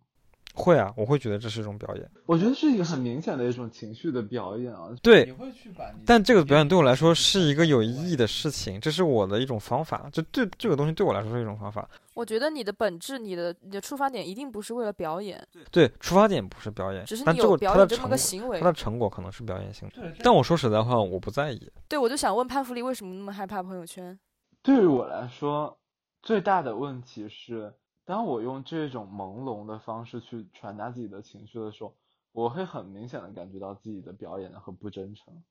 [0.57, 2.11] 会啊，我会觉得这是一种表演。
[2.25, 4.89] 我觉得是一个很明显的一种情绪的表演啊。
[5.03, 10.09] 对你会去把你但这个表演对我来说是一个有意义的事情，这是我的一种方法。
[10.11, 11.89] 就对这个东西对我来说是一种方法。
[12.15, 18.67] 我觉得你的本质，你的你的出发点一定不是为了表演，对，出发点不是表演只是，但这个你有表它的成果演这么个，行为它。
[18.67, 20.11] 的成果可能是表演性的。
[20.21, 21.71] 但我说实在话，我不在意。
[21.87, 24.19] 对，我就想问潘福利为什么那么害怕朋友圈？
[24.63, 25.79] 对于我来说，
[26.23, 27.75] 最大的问题是，
[28.07, 31.93] 当我用这种朦胧的方式去传达自己的情绪的时候，
[32.33, 35.43] 我会很明显的感觉到自己的表演的和不真诚。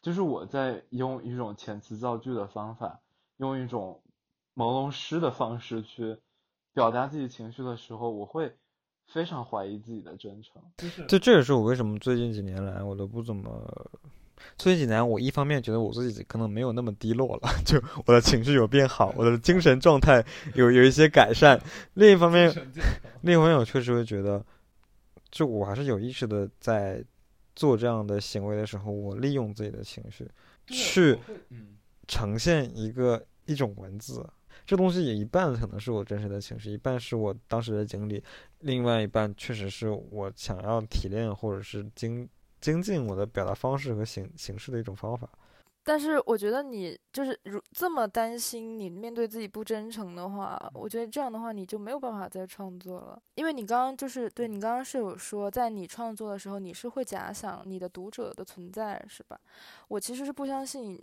[0.00, 3.00] 就是我在用一种遣词造句的方法，
[3.38, 4.00] 用一种
[4.54, 6.16] 朦胧诗的方式去
[6.72, 8.56] 表达自己情绪的时候，我会
[9.06, 10.62] 非常怀疑自己的真诚。
[11.08, 13.90] 就，这也是我为什么最近几年来我都不怎么。
[14.56, 21.60] 最近几年，我一方面觉得我自己可能没有那么低落了，就我的情绪有变好，我的精神状态有有一些改善。
[21.94, 22.52] 另一方面，
[23.22, 24.44] 另一方面，我确实会觉得，
[25.30, 27.02] 就我还是有意识的在
[27.56, 30.28] 做这样的行为的时候，我利用自己的情绪
[30.66, 31.18] 去
[31.50, 34.26] 嗯呈现一个一种文字。
[34.66, 38.22] 这东西也一半可能是我真实的情绪，一半是我当时的经历，
[38.60, 42.26] 另外一半确实是我想要提炼或者是精
[42.64, 45.28] 精进我的表达方式和形形式的一种方法。
[45.86, 59.38] 但是我觉得你就是如这么担心你面对自己不真诚的话，我觉得这样的话你就没有办法再创作了，因为你刚刚就是对你刚刚是有说，在你创作的时候你是会假想你的读者的存在，是吧？
[59.88, 60.98] 我其实是不相信，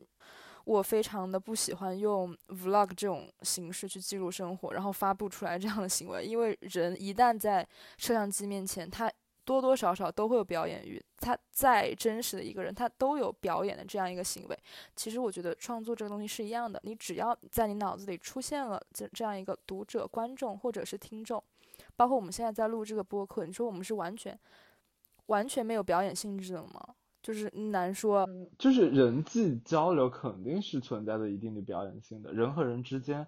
[0.66, 7.68] 我非常的不喜欢用 vlog 这种形式去记录生活，然后发布出来这样的行为，因为人一旦在
[8.00, 9.12] 摄像机面前，他
[9.44, 14.58] 多多少少都会有表演欲，他再真实的一个人，他都有表演的这样一个行为。
[14.96, 21.44] 其实我觉得创作这个东西是一样的，你只要在你脑子里出现了这这样一个读者、观众或者是听众，
[21.96, 24.38] 包括我们现在在录这个播客，你说我们是完全
[25.26, 26.96] 完全没有表演性质的吗？
[27.24, 28.28] 就是难说。
[28.58, 33.28] 就是人际交流肯定是存在着一定的表演性的，人和人之间，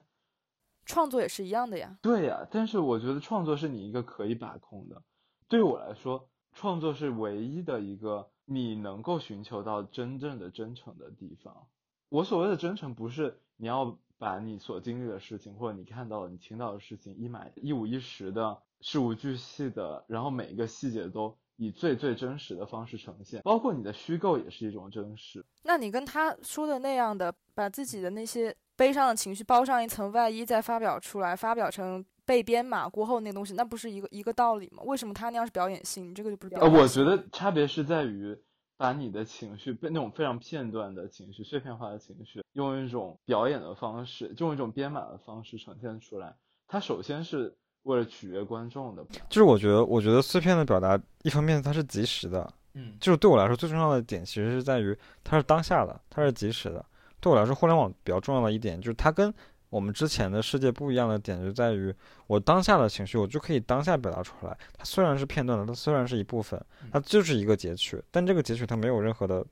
[0.86, 1.98] 创作也是一样的呀。
[2.02, 2.48] 对呀。
[2.50, 5.02] 但是我觉得创作是你一个可以把控的，
[5.48, 11.68] 对我来说，创作是唯一的一个你能够寻求到真正的真诚的地方。
[12.10, 25.44] 我所谓的真诚，不是你要把你所经历的事情，或者你看到、你听到的事情一买一五一十的、事无巨细的，然后每一个细节都以最最真实的方式呈现，包括你的虚构也是一种真实。
[25.64, 34.84] 那你跟他说的那样的，把自己的那些悲伤的情绪包上一层外衣，再发表出来，发表成被编码过后那个东西，那不是一个一个道理吗？
[34.84, 36.82] 为什么他那样是表演性，你这个就不是表呃，演性？
[36.82, 38.38] 我觉得差别是在于
[38.78, 46.36] 把你的情绪，被那种非常片段的情绪、碎片化的情绪，用一种表演的方式，用一种编码的方式呈现出来。
[46.68, 56.84] 它首先是为了取悦观众的，就是我觉得，我觉得碎片的表达，一方面它是及时的，嗯，就是对我来说最重要的点，其实是在于它是当下的，它是及时的。
[57.20, 59.34] 对我来说，互联网比较重要的一点，就是它跟
[59.74, 61.92] 我们之前的世界不一样的点，就在于
[62.28, 64.56] 我当下的情绪，我就可以当下表达出来。
[64.78, 69.44] 它虽然是片段的，它虽然是一部分，它就是一个截取，但这个截取它没有任何的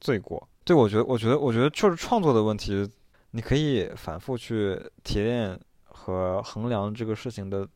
[0.00, 0.48] 罪过。
[0.64, 2.90] 对我觉得，我觉得，我觉得就是创作的问题，
[3.32, 7.68] 你可以反复去提炼和衡量这个事情的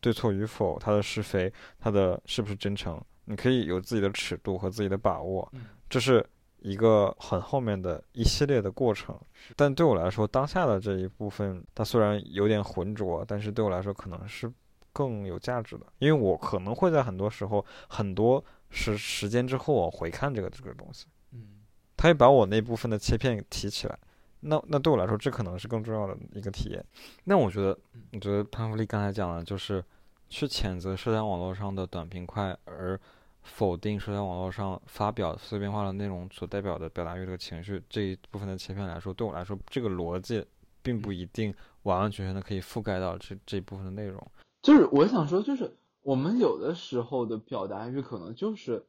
[0.00, 5.50] 对错与否，它的是非，它的是不是真诚，你可以有自己的尺度和自己的把握，
[5.88, 6.22] 这是
[6.60, 9.18] 一个很后面的一系列的过程。
[9.56, 14.52] 但对我来说，当下的这一部分，它虽然有点浑浊，但是对我来说可能是
[14.92, 21.60] 更有价值的，因为我可能会在很多时候，很多时时间之后，我回看这个这个东西，嗯，
[21.96, 23.98] 它会把我那部分的切片提起来。
[24.40, 26.84] 那那对我来说，这可能是更重要的一个体验。
[27.24, 27.76] 那我觉得，
[28.12, 29.84] 我觉得潘福利刚才讲的就是
[30.28, 32.98] 去谴责社交网络上的短平快，而
[33.48, 40.46] 否定社交网络上发表碎片化的内容所代表的表达欲这个情绪这一部分的切片来说，对我来说，这个逻辑
[40.82, 44.24] 并不一定完完全全的可以覆盖到这这一部分的内容。
[44.62, 48.86] 就是我想说，就是我们有的时候的表达欲可能就是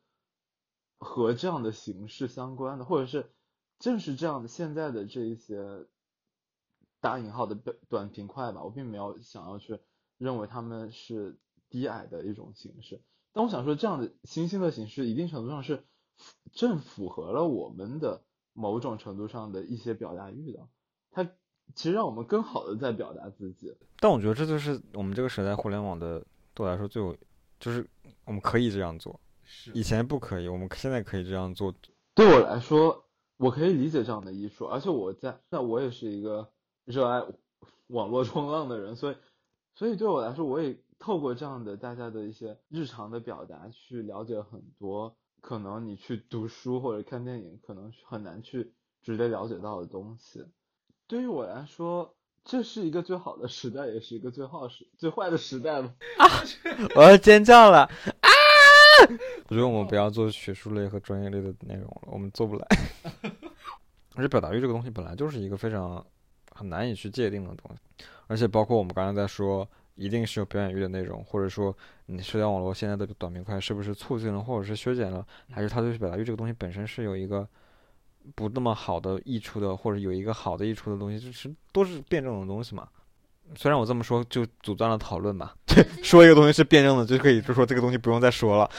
[0.97, 3.31] 和这样的形式相关的，或者是
[3.79, 5.63] 正是这样的现在的这一些
[6.99, 9.79] 打引号的短短平快吧，我并没有想要去
[10.17, 11.37] 认为他们是
[11.69, 12.99] 低矮的一种形式，
[13.39, 15.85] 但我想说，这样的新兴的形式一定程度上是
[16.51, 18.21] 正符合了我们的
[18.51, 20.67] 某种程度上的一些表达欲的，
[21.09, 21.23] 它
[21.73, 23.73] 其实让我们更好的在表达自己。
[24.01, 26.19] 但我觉得这就是我们这个时代互联网的
[26.53, 27.15] 对我来说最有，
[27.61, 27.89] 就是
[28.25, 31.73] 我们可以这样做，是以前不可以，我们现在可以这样做。
[32.15, 33.05] 对我来说，
[33.37, 36.51] 我可以理解这样的艺术，而且我在那我也是一个
[36.83, 37.23] 热爱
[37.87, 39.15] 网络冲浪的人，所以
[39.75, 50.45] 所以对我来说，我也透过这样的大家的一些日常的表达，去了解很多可能你去读书或者看电影可能很难去直接了解到的东西。
[51.07, 55.93] 对于我来说，这是一个最好的时代，也是一个最好时最坏的时代吧。
[56.95, 58.29] 我要尖叫了啊！
[59.47, 62.67] 我觉得我们不要做学术类和专业类的内容了，我们做不来。
[64.15, 66.05] 而且表达欲这个东西本来就是一个非常
[66.51, 69.67] 很难以去界定的东西，而且包括我们刚才在说，
[69.99, 71.75] 一定是有表演欲的内容，或者说
[72.05, 77.47] 你社交网络现在的短平快是不是促进了或者是削减了，还是它对表达欲这个东西本身是有一个
[78.33, 82.87] 不那么好的溢出的，或者有一个好的溢出的东西，就是都是辩证的东西嘛。
[83.55, 85.55] 虽然我这么说就阻断了讨论吧，
[86.03, 88.69] 说一个东西是辩证的就可以就说这个东西不用再说了。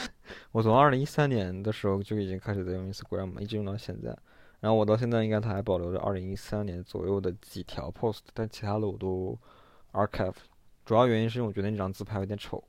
[0.53, 4.17] 我从二零一三年的时候就已经开始在用 Instagram，一直用到现在。
[4.61, 9.37] 然后我到现在应该它还保留着二零一三年左右的几条 post，但其他的我都
[9.93, 10.35] archive。
[10.91, 12.61] 主要原因是因为我觉得那张自拍有点丑，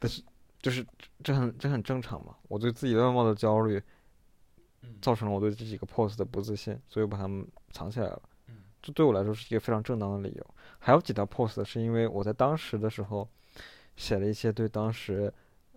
[0.00, 0.20] 但是
[0.60, 0.84] 就是
[1.22, 2.34] 这很这很正常嘛。
[2.48, 3.80] 我对自己的外貌的焦虑，
[5.00, 8.20] 造成了我对这几个 pose 的不自信，所以我把它们藏起来了。
[8.82, 10.46] 这对我来说是一个非常正当的理由。
[10.80, 13.28] 还有几条 pose 是因为我在当时的时候
[13.94, 15.32] 写了一些对当时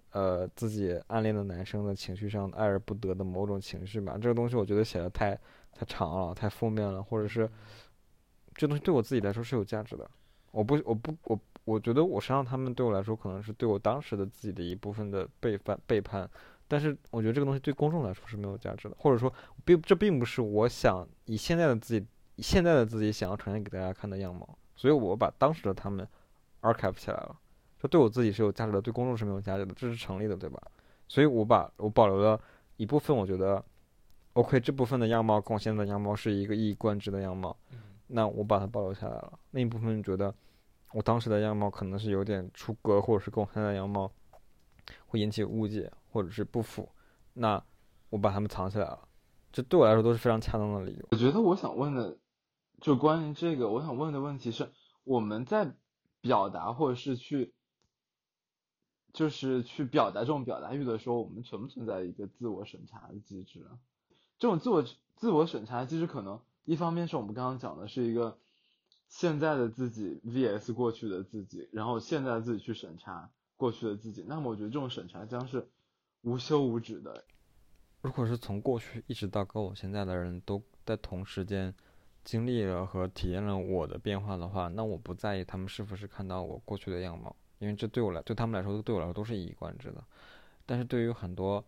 [0.09, 4.17] 呃自己暗恋的男生的情绪上爱而不得的某种情绪吧。
[4.19, 5.39] 这个东西我觉得写的太。
[5.73, 7.47] 太长了，太负面了，或者是
[8.55, 10.09] 这东西对我自己来说是有价值的。
[10.51, 11.39] 我不，我不，我
[11.71, 16.29] 我觉得我身上他们对我来说可能是对我当时的自己的一部分的背叛背叛，
[16.67, 22.05] 但是我觉得这个东西对公众来说是没有价值的，或者说并这并不是我想以现在的自己
[22.35, 26.07] 以现在的自己想要呈现给大家看的样貌，所以我把当时的他们
[26.61, 27.35] archive 起来了，
[27.79, 30.61] 这对我自己是有价值的，对公众是没有价值的，这是成立的，对吧？
[31.07, 32.39] 所以我把我保留了
[32.77, 33.63] 一部分，我觉得。
[34.33, 37.53] OK，这部分的样貌跟我现在的样貌是一个一以贯之的样貌，
[38.07, 39.33] 那我把它保留下来了。
[39.51, 40.33] 另一部分觉得
[40.93, 44.11] 我当时的样貌可能是有点出格，或者是跟我现在的样貌
[45.07, 46.89] 会引起误解或者是不符，
[47.33, 47.63] 那
[48.09, 49.07] 我把它们藏起来了。
[49.51, 51.07] 这对我来说都是非常恰当的理由。
[51.11, 52.17] 我觉得我想问的，
[52.79, 54.69] 就关于这个，我想问的问题是，
[55.03, 55.73] 我们在
[56.21, 57.53] 表达或者是去，
[59.13, 63.79] 就是去表达这种表达欲的时候，我们存不存在一个自我审查的机制啊？
[64.39, 64.83] 这种自我
[65.15, 68.39] 自我审查机制，可能一方面是我们刚刚讲的是一个
[69.11, 75.67] 现在的自己 vs 过去的自己，然后现在的自己去审查过去的自己，那么我觉得这种审查将是
[76.21, 77.23] 无休无止的。
[78.01, 81.75] 如果是从过去一直到跟我现在的人都在同时间
[82.23, 90.03] 经历了和体验了我的变化的话，那我不在意他们是否是看到我过去的样貌，因为这对我来对他们来说对我来说都是一以贯之的。
[90.65, 91.63] 但是对于很多。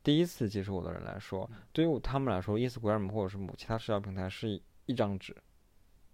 [0.00, 5.36] 第一次接触我的人来说，对于他们来说，Instagram 或者是某其他社交平台是一张纸，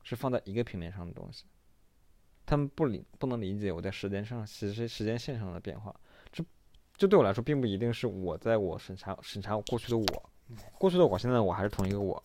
[0.04, 1.44] 是放在一个平面上的东西。
[2.46, 5.92] 他们不理不能理解我在时间上其实时间线上的变化。
[6.30, 6.44] 这
[6.96, 10.30] 这对我来说，并不一定是我在我审查审查过去的我，
[10.78, 12.22] 过去的我现在我还是同一个我。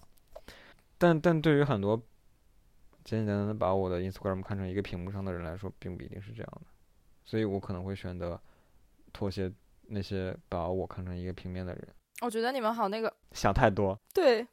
[0.99, 1.97] 但但对于很多
[3.03, 6.67] 简简单单的把我的 Instagram 看成一个屏幕上的人来说，并不一定是这样的。
[7.23, 8.39] 所以我可能会选择
[9.11, 9.51] 妥协。
[9.91, 11.87] 那些把我看成一个平面的人，
[12.21, 13.99] 我觉得你们好那个想太多。
[14.13, 14.45] 对，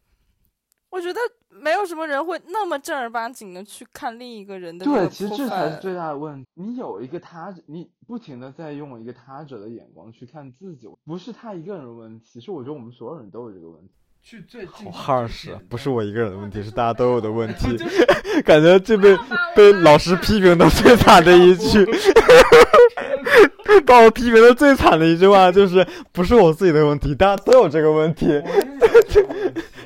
[0.96, 1.20] 我觉得
[1.50, 4.86] 没有什么人会那么正儿八经的去看另一个人的。
[4.86, 6.48] 对，其实这才是最大的问题。
[6.54, 13.90] 你有一个他，你不停的在用一个他者的眼光去看自己，不是他一个人的问题，是我觉得我们所有人都有这个问题。
[14.22, 17.76] 去最好 harsh，不是我一个人的问题，是大家都有的问题。
[18.42, 19.14] 感觉这被
[19.54, 21.84] 被老师批评的最惨的一句。
[23.84, 28.26] 把我批评的最惨的一句话就是：不是我自己的问题，大家都有这个问题。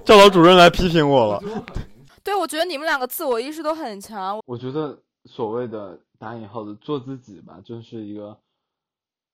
[0.05, 1.43] 教导主任来批评我了。
[2.23, 4.41] 对，我觉得你们两个自我意识都很强。
[4.47, 8.37] 我觉得所谓的打引号的做自己吧，就是一个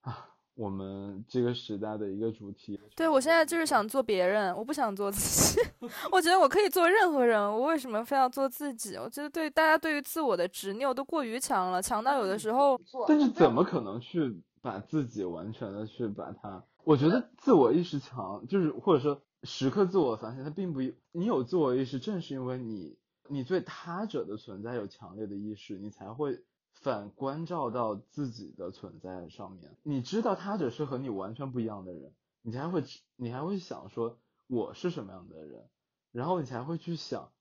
[0.02, 0.26] 啊。
[0.54, 2.80] 我们这个时代的一个主题。
[2.96, 5.60] 对，我现在就是想做别人，我不想做自己。
[6.10, 8.96] 我觉得我可以做任何人，我为什么非要做自己？
[8.96, 12.80] 我觉得对大家对于自我的执拗都过于强了，强到有的时候。
[13.06, 16.62] 但是怎么可能去把自己完全的去把它？
[16.84, 20.80] 我觉得自我意识强，就是或者说时刻自我反省，它并不
[21.12, 26.44] 你有自我意识，正是因为你你对他者的存在有强烈的意识，你才会。
[26.78, 32.84] 反关照到自己的存在上面，你知道他者是和你完全不一样的人，你才会
[33.16, 35.68] 你还会想说我是什么样的人，
[36.12, 37.32] 然后你才会去想，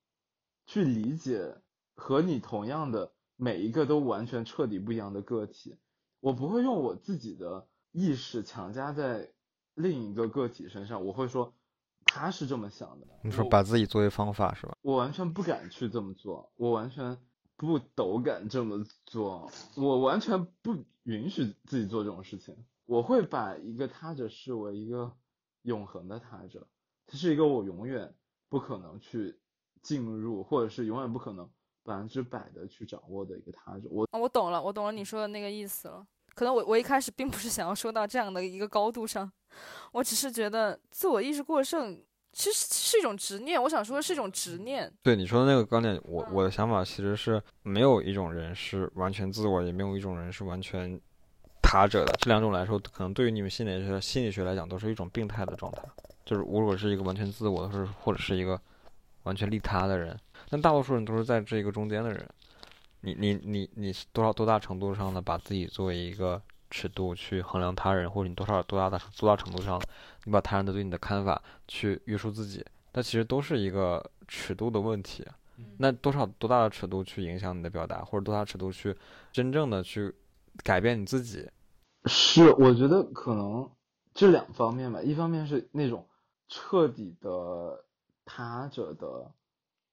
[0.65, 1.57] 去理解
[1.95, 5.75] 和你同样的每一个都完全彻底不一样的个体。
[6.21, 9.33] 我不会用我自己的意识强加在
[9.73, 11.53] 另一个个体身上，我会说
[12.15, 13.07] 他是这么想的。
[13.21, 14.75] 你说把自己作为方法是吧？
[14.81, 17.17] 我完全不敢去这么做，我完全。
[17.57, 22.53] 不斗敢这么做，我完全不允许自己做这种事情。
[22.85, 25.09] 我会把一个他者视为一个
[25.61, 26.67] 永恒的他者，
[27.07, 28.13] 他是一个我永远
[28.49, 29.39] 不可能去
[29.81, 31.49] 进入，或者是永远不可能
[31.81, 33.87] 百分之百的去掌握的一个他者。
[33.89, 36.05] 我啊，我懂了，我懂了你说的那个意思了。
[36.35, 39.31] 可能我我一开始并不是想要说到这样的一个高度上，
[39.93, 41.97] 我只是觉得自我意识过剩
[42.33, 43.61] 其实是一种执念。
[43.63, 44.91] 我想说的是一种执念。
[45.01, 50.99] 对你说的那个观点，我我的想法其实是没有一种人是完全自我，也没有一种人是完全
[51.61, 52.13] 他者的。
[52.19, 55.81] 这两种来说，可能对于你们心理学心理学来讲，都是一种病态的状态。
[56.25, 58.59] 就是如果是一个完全自我，或者或者是一个
[59.23, 60.19] 完全利他的人，
[60.49, 62.27] 但大多数人都是在这一个中间的人。
[63.05, 66.41] 你你你你多少多大程度上的把自己作为一个
[66.71, 69.79] 尺度去衡量他人，或者你多少多大的多大程度上，
[70.23, 75.23] 你把他人的对你的看法去约束自己，那其实都是一个尺度的问题。
[75.77, 78.95] 那多少多大的尺度去影响你的表达，或者多大尺度去
[79.31, 80.11] 真正的去
[80.63, 81.47] 改变你自己？
[82.05, 83.69] 是，我觉得可能
[84.15, 86.07] 这两方面吧，一方面是那种
[86.49, 87.85] 彻底的
[88.25, 89.31] 他者的，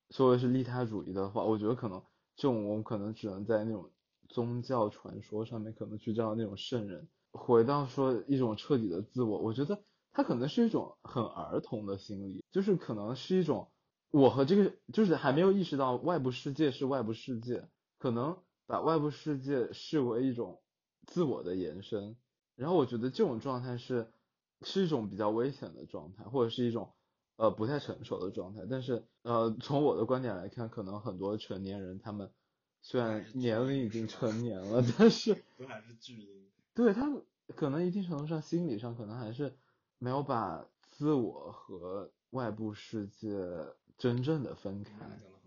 [0.08, 2.02] 所谓是利他主义的话，我觉得可能。
[2.43, 3.88] 这种我们可能只能在那种
[4.28, 7.09] 宗教传说上面可能去找那种圣人。
[7.30, 13.70] 回到说一种彻底的自我，我觉得它可能是一种很儿童的心理，就是可能是一种
[14.11, 17.68] 我和这个就是还没有意识到外部世界是外部世界，
[18.01, 18.36] 可能
[18.66, 20.61] 把外部世界视为一种
[21.07, 22.16] 自我的延伸。
[22.57, 24.12] 然后我觉得这种状态是
[24.62, 26.93] 是一种比较危险的状态，或者是一种。
[27.37, 32.30] 呃，不太成熟的状态，但是呃，从我的观点来看，可能很多成年人他们
[32.83, 36.51] 虽然年龄已经成年了，但是 都还是巨婴。
[36.74, 37.20] 对他们
[37.57, 39.53] 可能一定程度上心理上可能还是
[39.99, 43.28] 没有把自我和外部世界
[43.99, 44.91] 真正的分开。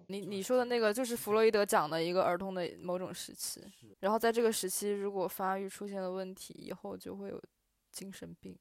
[0.08, 3.62] 你你说的那个就是弗洛伊德讲的一个儿童的某种时期，
[4.00, 7.42] 然后在这个时期如果发育出现了问题，以后就会有
[7.92, 8.58] 精神病。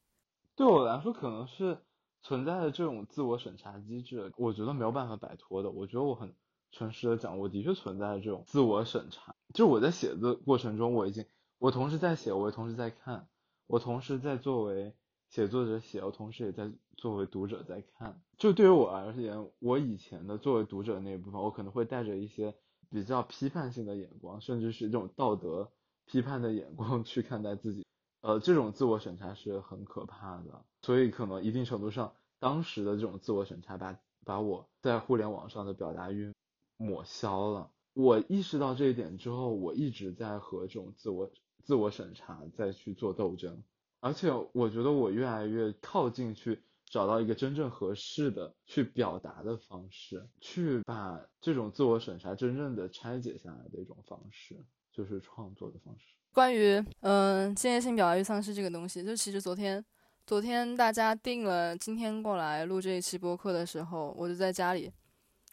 [0.55, 1.79] 对我来说，可能是。
[2.25, 5.71] 存在的这种自我审查机制，我觉得没有办法摆脱的。
[5.71, 6.35] 我觉得我很
[6.73, 9.37] 诚实的讲，我的确存在这种自我审查。
[9.53, 11.27] 就我在写的过程中，我已经，
[11.59, 13.29] 我同时在写，我也同时在看，
[13.67, 14.95] 我同时在作为
[15.29, 18.23] 写作者写，我同时也在作为读者在看。
[18.39, 22.55] 就对于我而言，我以前的作为读者那一部分，我可能会带着一些
[22.91, 25.71] 比较批判性的眼光，甚至是这种道德
[26.07, 27.85] 批判的眼光去看待自己。
[28.23, 36.31] 呃，这种自我审查是很可怕的，所以可能一定程度上，当时的这种自我审查把把我在互联网上的表达欲
[36.77, 37.71] 抹消了。
[37.95, 41.31] 我意识到这一点之后，我一直在和这种自我
[41.63, 43.63] 自我审查再去做斗争，
[44.01, 54.63] 而且我觉得我越来越靠近去找到一个真正合适的去表达的方式，去把这种自我审查真正的拆解下来的一种方式，
[54.93, 56.15] 就是创作的方式。
[56.31, 59.83] 关于嗯间接性表达欲丧失这个东西，就其实昨天
[60.27, 64.91] 昨天大家定了今天过来录这一期播客的时候，我就在家里，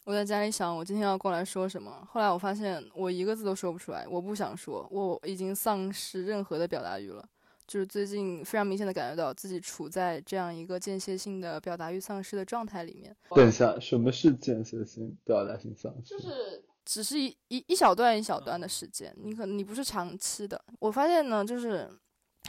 [0.04, 2.08] 我在家里想我今天要过来说什么。
[2.10, 7.22] 后来我发现我一个字都说不出来，我不想说，我已经丧失任何的表达欲了。
[7.66, 13.14] 就是最近非常明显的感觉到自己处在这样一个间歇性的表达欲丧失的状态里面。
[13.34, 16.16] 等一下，什么是间歇性表达性丧失？
[16.16, 16.64] 就是。
[16.84, 20.60] 只是一一一小段一小段的时间，你可你不是长期的。
[20.80, 21.88] 我发现呢，就是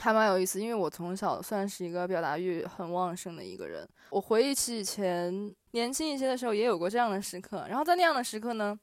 [0.00, 3.88] 还蛮有意思，因为我从小算是一个表达欲很旺盛的一个人。
[4.10, 7.64] 我回忆起以前年轻一些的时候，也有过这样的时刻。
[7.68, 8.78] 然后在那样的时刻呢，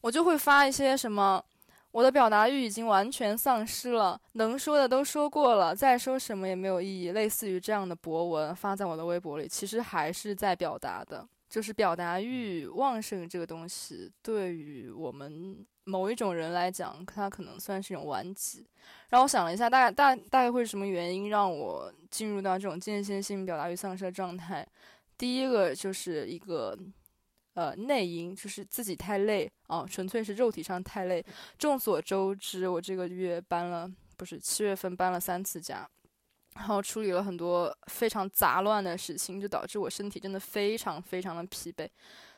[0.00, 1.42] 我就会发一些什么，
[1.90, 7.12] 我的表达欲已经完全丧失了，能说的都说过了，再说什么也没有意义。
[7.12, 11.28] 类似于这样的博文发在我的微博里，其实还是在表达的。
[11.48, 18.66] 就是表达欲旺盛这个东西，对于我们某一种人来讲，它可能算是一种顽疾。
[19.08, 24.66] 然后我想了一下，大概大大概会是什么原因让我进入到这种间歇性表达欲丧失的状态？
[25.18, 26.76] 第一个就是一个
[27.54, 31.24] 呃内因，就是自己太累啊，纯粹是肉体上太累。
[31.58, 35.88] 众所周知，我这个月搬了，不是七月份搬了三次家。
[36.54, 41.88] 然后处理了很多非常杂乱的事情，就导致我身体真的非常非常的疲惫。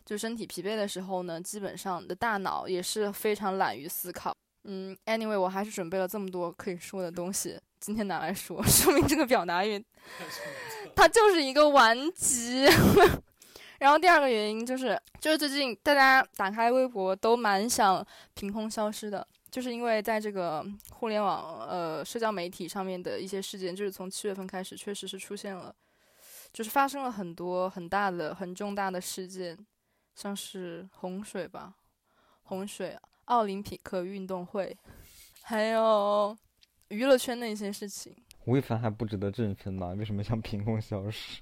[0.04, 4.36] 就身体疲惫的时候呢，基本上的大脑也是非常懒于思考。
[4.64, 9.84] 嗯，anyway，我还是准备了这么多可以说的东西，今天拿来说， 说明这个表达欲，
[10.96, 12.64] 它就是一个顽疾。
[13.78, 19.26] 然后第二个原因就是，就是最近大家打开微博都蛮想凭空消失的。
[19.50, 25.72] 就是因为在这个互联网呃社交媒体上面的一些事件，就是从七月份开始，确实是出现了，
[26.52, 29.56] 就是发生了很多很大的、很重大的事件，
[30.14, 31.74] 像是洪水吧，
[32.44, 34.76] 洪水、奥林匹克运动会，
[35.42, 36.36] 还有
[36.88, 38.14] 娱乐圈的一些事情。
[38.44, 39.88] 吴亦凡还不值得振奋吗？
[39.98, 41.40] 为什么像凭空消失？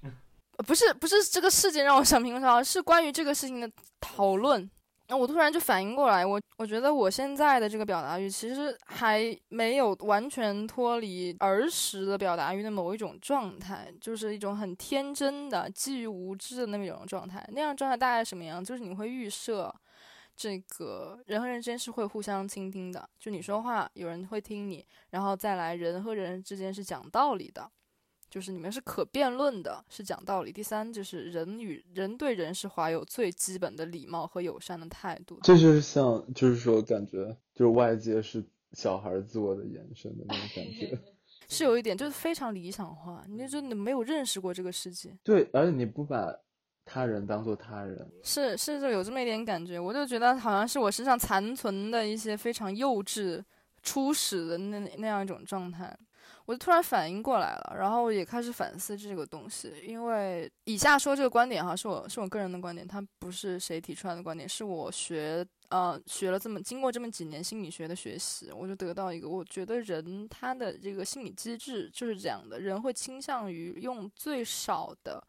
[0.66, 3.70] 不是不是这个事件让我想凭空消失，是关于这个事情的
[4.00, 4.70] 讨论。
[5.18, 17.46] 我突然就反应过来，我我觉得我现在的这个表达欲其实还没有完全脱离儿时的表达欲的某一种状态，就是一种很天真的、基于无知的那么一种状态。
[17.52, 18.64] 那样状态大概什么样？
[18.64, 19.74] 就是你会预设。
[20.34, 27.70] 这个人和人之间是会互相倾听的，就你说话有人会听你，然后再来人和人之间是讲道理的，
[28.32, 30.50] 就是你们是可辩论的，是讲道理。
[30.50, 35.38] 第三就是人与人对人是怀有最基本的礼貌和友善的态度。
[35.42, 40.98] 这就是像，就是说感觉就是外界是小孩自我的延伸的那种感觉，
[41.46, 45.14] 是有一点就是非常理想化，你就你没有认识过这个世界。
[45.22, 46.34] 对，而且你不把。
[46.84, 53.40] 他人当做他人，是是就有这么一点感觉，我就觉得好像是我身上残存的一些非常幼稚、
[53.84, 55.96] 初始的那那样一种状态，
[56.52, 59.72] 我就突然反应过来了，然后也开始反思这个东西。
[59.82, 75.26] 因为以下说这个观点哈，是我是我个人的观点，它不是谁提出来的观点，是我学呃学了这么经过这么几年心理学的学习，我就得到一个，我觉得人他的这个心理机制就是这样的，人会倾向于用最少的。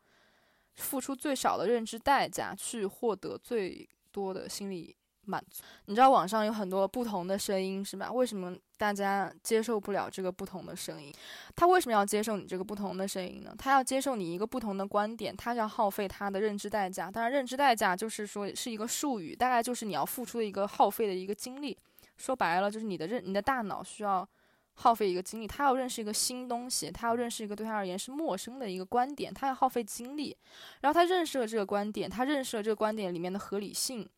[0.75, 4.93] 付出最少的认知代价去获得最多的心理
[5.25, 5.63] 满足。
[5.85, 8.11] 你知道网上有很多不同的声音是吧？
[8.11, 11.13] 为什么大家接受不了这个不同的声音？
[11.55, 13.53] 他为什么要接受你这个不同的声音呢？
[13.57, 17.09] 他要接受你一个不同的观点，他要耗费他的认知代价。
[17.11, 21.77] 当然，认知代价就是说是一个术语，大概就是你要付出的一个耗费的一个精力。
[22.17, 24.27] 说白了，就是你的认你的大脑需要。
[24.75, 30.35] 耗费一个精力，他要认识一个新东西，他要认识一个对他而言是陌生的一个观点，他要耗费精力。
[30.81, 34.09] 然后他认识了这个观点，他认识了这个观点里面的合理性。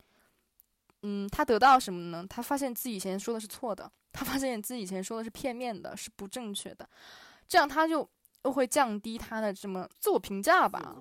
[1.08, 2.26] 嗯，他得到什么呢？
[2.28, 6.88] 他发现自己以前说的是错的，他发现自己以前说的是片面的，是不正确的。
[7.46, 8.08] 这样他就
[8.42, 10.96] 又会降低他的这么自我评价吧。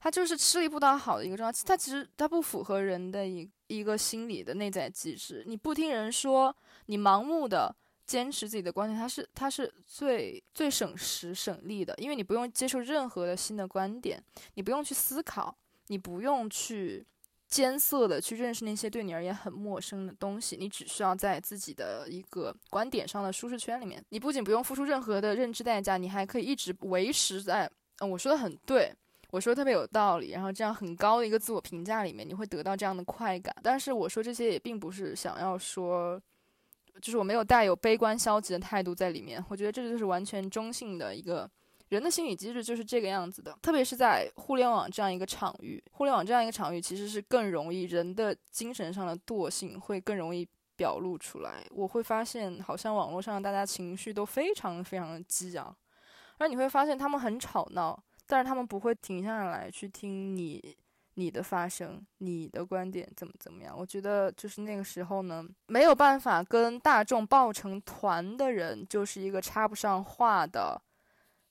[0.00, 1.58] 他就是吃力不讨好的一个状态。
[1.64, 5.44] 他其实他不符合人的一一个心理的内在机制。
[5.46, 6.54] 你不听人说，
[6.86, 7.76] 你盲目的。
[8.04, 14.22] 坚持自己的观点，他是他是最最省时省力的，因为你不用接受任何的新的观点，
[14.54, 15.56] 你不用去思考，
[15.86, 17.06] 你不用去
[17.52, 28.90] 艰涩的去认识那些对你而言很陌生的东西，你只需要在自己的一个观点上的舒适圈里面，你不仅不用付出任何的认知代价，你还可以一直维持在，嗯，我说的很对，
[29.30, 33.54] 我说的特别有道理，然后这样很高的一个自我评价里面，你会得到这样的快感。
[33.62, 36.18] 但是我说这些也并不是想要说。
[37.00, 41.50] 就是我没有带有悲观消极的态度在里面，我觉得这就是完全中性的一个
[41.92, 43.56] 人的心理机制，就是这个样子的。
[43.62, 51.64] 特别是在互联网这样一个场域，互联网这样一个场域其实是更容易人的精神上的惰性会更容易表露出来。
[51.70, 55.76] 我会发现，好像网络上大家情绪都非常非常的激昂，
[56.38, 60.76] 而你会发现他们很吵闹，但是他们不会停下来去听你。
[61.16, 63.76] 你的发声，你的观点怎么怎么样？
[63.78, 70.80] 我觉得就是那个时候呢，没有办法跟大众抱成团的人，就是一个插不上话的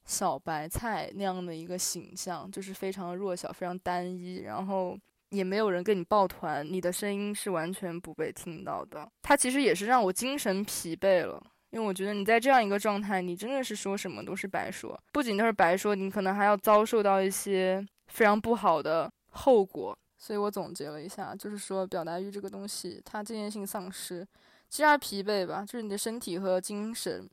[0.06, 4.98] 小白菜那样的一个形象，就是非常弱小、非常单一，然后
[5.30, 9.10] 也没有人跟你抱团，你的声音是完全不被听到的。
[9.22, 19.10] 它其实也是让我精神疲惫了，因为我觉得你在这样一个状态，你真的是说什么都是白说，不仅都是白说，你可能还要遭受到一些非常不好的。
[19.34, 24.28] 后果，所以我总结了一下，就是说表达欲这个东西，它渐渐性丧失，
[24.68, 27.30] 其实还疲惫吧，就是你的身体和精神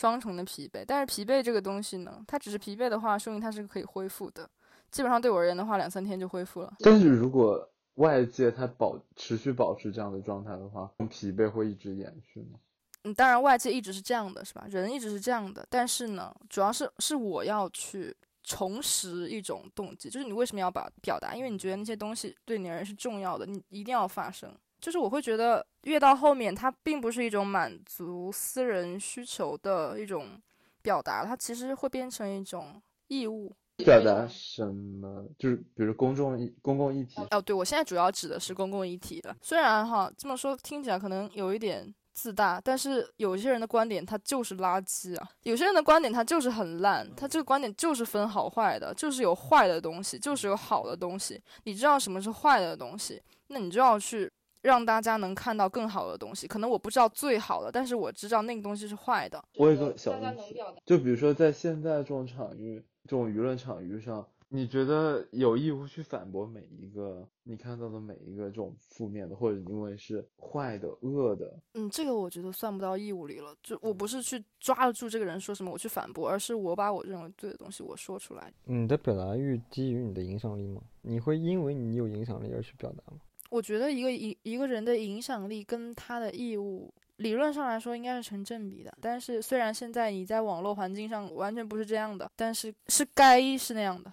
[0.00, 0.82] 双重的疲惫。
[0.86, 4.48] 但是疲惫这个东西呢，它只是疲惫的话，说明它是可以恢复的。
[4.90, 6.72] 基本上对我而言的话，两三天就恢复了。
[6.78, 12.58] 但是如果外界它保持续保持这样的状态的话，疲惫会一直延续吗？
[13.04, 14.66] 嗯，当然外界一直是这样的，是吧？
[14.70, 18.16] 人一直是这样的，但是呢，主要是是我要去。
[18.42, 21.36] 重拾一种动机，就是你为什么要把表达？
[21.36, 24.50] 因为你觉得那些东西对你而言是重要的，你一定要发声。
[24.80, 30.40] 就是我会觉得越到后面，它并不是一种满足私人需求的一种
[30.82, 33.52] 表达，它其实会变成一种义务。
[33.76, 35.24] 表达什么？
[35.38, 37.20] 就是比如公众议公共议题。
[37.30, 39.34] 哦，对，我现在主要指的是公共议题的。
[39.40, 41.94] 虽然哈这么说听起来可能有一点。
[42.12, 51.40] 自大，但是有些人的观点他就是垃圾啊，有些人的观点他就是很烂，他这个观点就是分好坏的，就是有坏的东西，就是有好的东西。
[51.64, 54.30] 你知道什么是坏的东西，那你就要去
[54.62, 56.46] 让大家能看到更好的东西。
[56.46, 59.42] 可能我不知道最好的，但是我知道那个东西是坏的。
[59.56, 71.56] 我有个小问题，就比如说在现在这种场域、这种舆论场域上，你觉得有义务去反驳每一个你看到的每一个这种负面的，或者因为是坏的、恶的？
[71.74, 73.54] 嗯，这个我觉得算不到义务里了。
[73.62, 78.52] 就我不是去抓得住这个人说什么我去反驳，而是我把我认为对的东西我说出来。
[78.64, 80.82] 你的表达欲基于你的影响力吗？
[81.02, 83.20] 你会因为你有影响力而去表达吗？
[83.50, 86.90] 我觉得一个一一个人的影响力跟他的义务。
[87.18, 94.10] 理论上来说应该是成正比的，但是虽然现在你在网络环境上完全不是这样的，但是是该是那样的。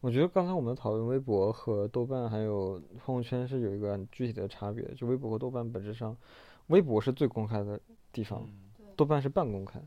[0.00, 6.16] 我觉得刚才我们讨论微博和豆瓣还有朋友圈是有一个很具体的差别，就微博和豆瓣本质上，
[6.66, 7.78] 微博是最公开的
[8.10, 8.44] 地方，
[8.96, 9.78] 豆瓣是半公开，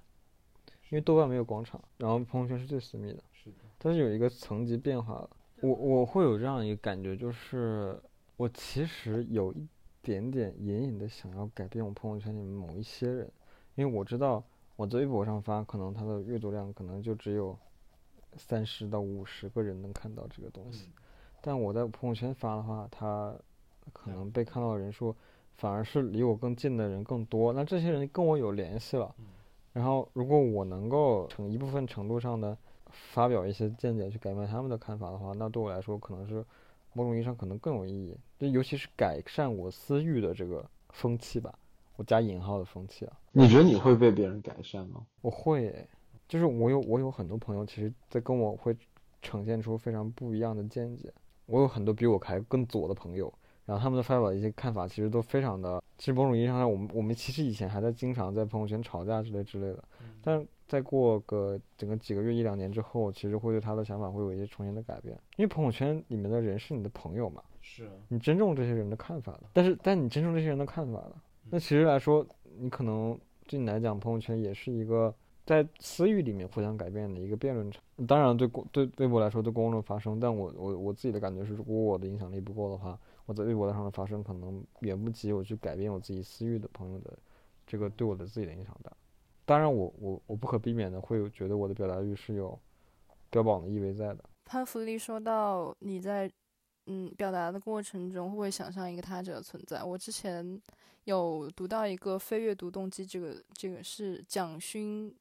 [0.89, 3.19] 因为豆瓣没有广场，然后朋友圈是最私密的。
[3.33, 5.29] 是的，但是有一个层级变化了，
[5.61, 7.99] 我我会有这样一个感觉，就是
[8.41, 9.67] 我其实有一。
[10.03, 13.31] 点点隐隐的想要改变我朋友圈里面某一些人，
[13.75, 14.43] 因为我知道
[14.75, 17.55] 我在微博上发，可能他的阅读量可能就只有
[18.35, 20.89] 三十到五十个人能看到这个东西，
[21.39, 23.31] 但我在朋友圈发的话，他
[23.93, 25.15] 可能被看到的人数
[25.53, 27.53] 反而是离我更近的人更多。
[27.53, 29.13] 那这些人跟我有联系了，
[29.71, 32.57] 然后如果我能够成一部分程度上的
[32.89, 36.43] 发表一些见解去改变他们的看法的话，那对我来说可能是。
[36.93, 41.53] 某种意义上可能更有意义，就尤其是改善我私欲的这个风气吧，
[41.95, 43.17] 我加引号的风气啊。
[43.31, 45.05] 你觉得你会被别人改善吗？
[45.21, 45.87] 我会，
[46.27, 48.75] 就是我有我有很多朋友，其实在跟我会
[49.21, 51.13] 呈现出非常不一样的见解。
[51.45, 53.33] 我有很多比我还更左的朋友，
[53.65, 59.83] 然后他们的发表的一些看法，其实都非常的，其实某种意义上，我们我们其实以前还在经常在朋友圈吵架之类之类的，
[60.21, 60.45] 但。
[60.71, 69.41] 再过个整个几个月一两年之后，其实会对他的想法会有一些重新的改变，因为朋友圈里面的人是你的朋友嘛，是你尊重这些人的看法的。
[69.51, 72.25] 但是，但你尊重这些人的看法了，那其实来说，
[72.57, 75.13] 你可能对你来讲，朋友圈也是一个
[75.45, 77.83] 在私域里面互相改变的一个辩论场。
[78.07, 87.19] 当然，对公对微博来说，对公众发声，但我我我自己的感觉是，如果我的影响力不够的话，我在微博上的发声可能远不及我去改变我自己私域的朋友的
[87.67, 88.89] 这个对我的自己的影响大。
[89.51, 92.57] 当然，我我我不可避免的会有觉得我的表达欲是有
[93.29, 94.23] 标榜的意味在的。
[94.45, 96.31] 潘福利说到你在
[96.85, 99.83] 嗯表达的过程中会不会想象一个他者的存在？
[99.83, 100.57] 我之前
[101.03, 105.13] 有读到一个非阅读动机，这个这个是蒋勋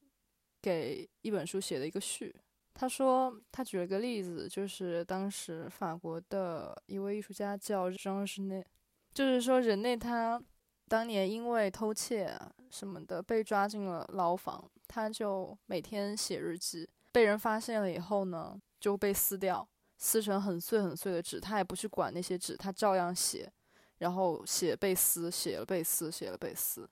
[0.61, 2.33] 给一本书写的一个序。
[2.73, 8.65] 他说他举了个例子，就是当时法国的一位艺术家叫张日内，
[9.13, 10.41] 就是说人类他。
[10.87, 12.37] 当年因为偷窃
[12.71, 16.87] 什么的被抓进了牢房，他就每天写日记。
[17.11, 19.67] 被人发现了以后呢，就被撕掉，
[19.97, 21.39] 撕成很碎很碎的纸。
[21.39, 23.51] 他也不去管那些纸，他照样写，
[23.97, 26.89] 然后写被撕，写了被撕，写了被撕。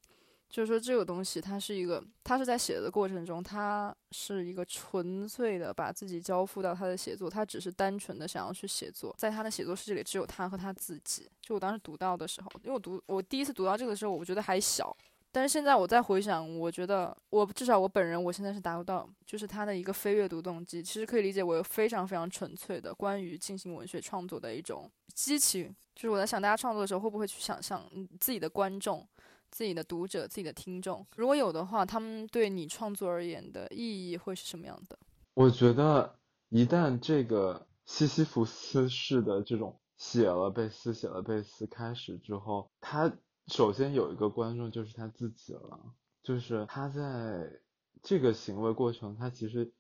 [0.50, 11.30] 就是说，这个东西，它是一个，他是在写的过程中，他是一个纯粹的把自己交付到他的写作，他只是单纯的想要去写作，在他的写作世界里，只有他和他自己。
[11.40, 14.98] 就我当时读到的时候，因为我读我第一次读到这个的时候，我觉得还小，
[15.40, 25.74] 但是现在我再回想，我觉得我至少我本人，我现在是达不到，就是他的一个非阅读动机，其实可以理解为非常非常纯粹的关于进行文学创作的一种激情。
[25.96, 29.08] 就是我在想，大家创作的时候会不会去想象自己的观众。
[29.50, 35.00] 自己的读者、自己的听众，如果有的话，他们对你创作而言的意义会是什么样的？
[35.34, 36.20] 我觉得，
[36.50, 43.12] 一旦这个西西弗斯式的这种写了被撕、写了被撕开始之后，他
[43.50, 45.80] 首先有一个观众就是他自己了，
[46.24, 47.60] 就是他在
[48.02, 49.74] 这个行为过程，他其实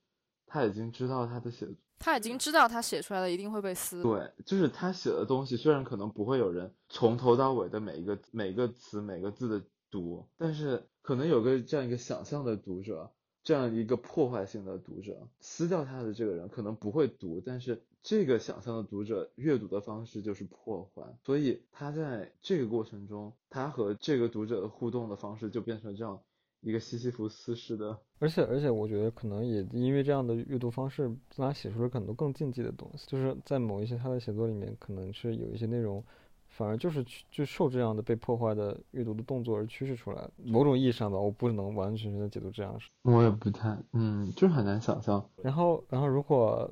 [0.45, 1.67] 他已经知道他的写。
[2.01, 4.01] 他已经知道他写出来的一定会被撕。
[4.01, 9.61] 对，就是他写的东西，虽然可能不会有人从头到尾的每一个每个词每个字的
[9.91, 13.11] 读，但是可能有个这样一个想象的读者，
[13.43, 26.19] 这样一个破坏性的读者，撕掉他的这个人可能不会读，但是这个想象的读者阅读的方式就是破坏，所以他在这个过程中，他和这个读者的互动的方式就变成这样。
[26.61, 31.03] 一个西西弗斯式的，而且而且，我觉得可能也因为这样的阅读方式，
[31.37, 33.05] 让他写出了很多更禁忌的东西。
[33.07, 36.03] 就是在某一些他的写作里面，可能是有一些内容，
[36.49, 40.29] 反而就是就受这样的被破坏的阅读的动作而驱使出来。
[40.43, 42.77] 某种意义上吧，我不能完完全全的解读这样。
[43.03, 45.25] 我也不太，嗯，就是很难想象。
[45.41, 46.69] 然后，然后如果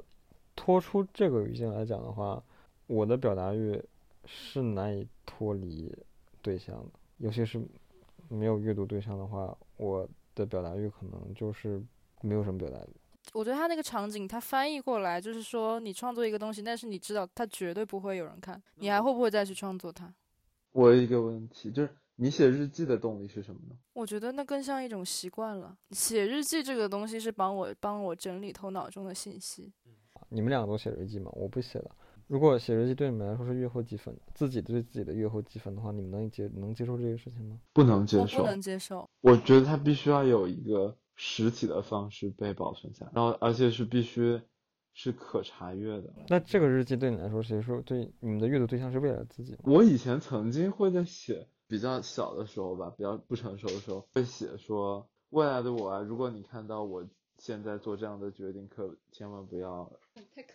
[0.57, 2.43] 脱出这个语境来讲的话，
[2.87, 3.81] 我的表达欲
[4.25, 5.89] 是难以脱离
[6.41, 7.65] 对象的，尤其是。
[8.29, 10.05] 没有阅读对象的话，我
[10.35, 11.81] 的表达欲可能就是
[12.19, 12.89] 没有什么表达欲。
[13.31, 20.13] 我觉得他那个场景，他翻译过来就是说，你创作一个东西，但是你知道它绝对不会有人看，你还会不会再去创作它？
[20.73, 23.77] 我有一个问题，就是你写日记的动力是什么呢？
[23.93, 25.77] 我觉得那更像一种习惯了。
[25.91, 29.71] 写日记这个东西是帮我帮我整理头脑中的信息。
[30.29, 31.31] 你们两个都写日记吗？
[31.33, 31.91] 我不写了。
[32.27, 37.59] 如果写日记对你们来说是阅后积分，自己对自己的阅后积分的话，你们能接能接受这个事情吗？
[37.71, 39.09] 不能接受，不能接受。
[39.21, 44.41] 我觉得它必须要有一个实体的方式被保存下来，然后而且是必须
[44.93, 46.13] 是可查阅的。
[46.27, 49.59] 那这个日记对你来说，谁说对你们的阅读对象是未来的自己吗？
[49.63, 57.07] 我以前曾经会在写比较小的时候吧，比较不成熟的时候，会写说未来的我啊，如果你看到我
[57.37, 59.91] 现在做这样的决定，可千万不要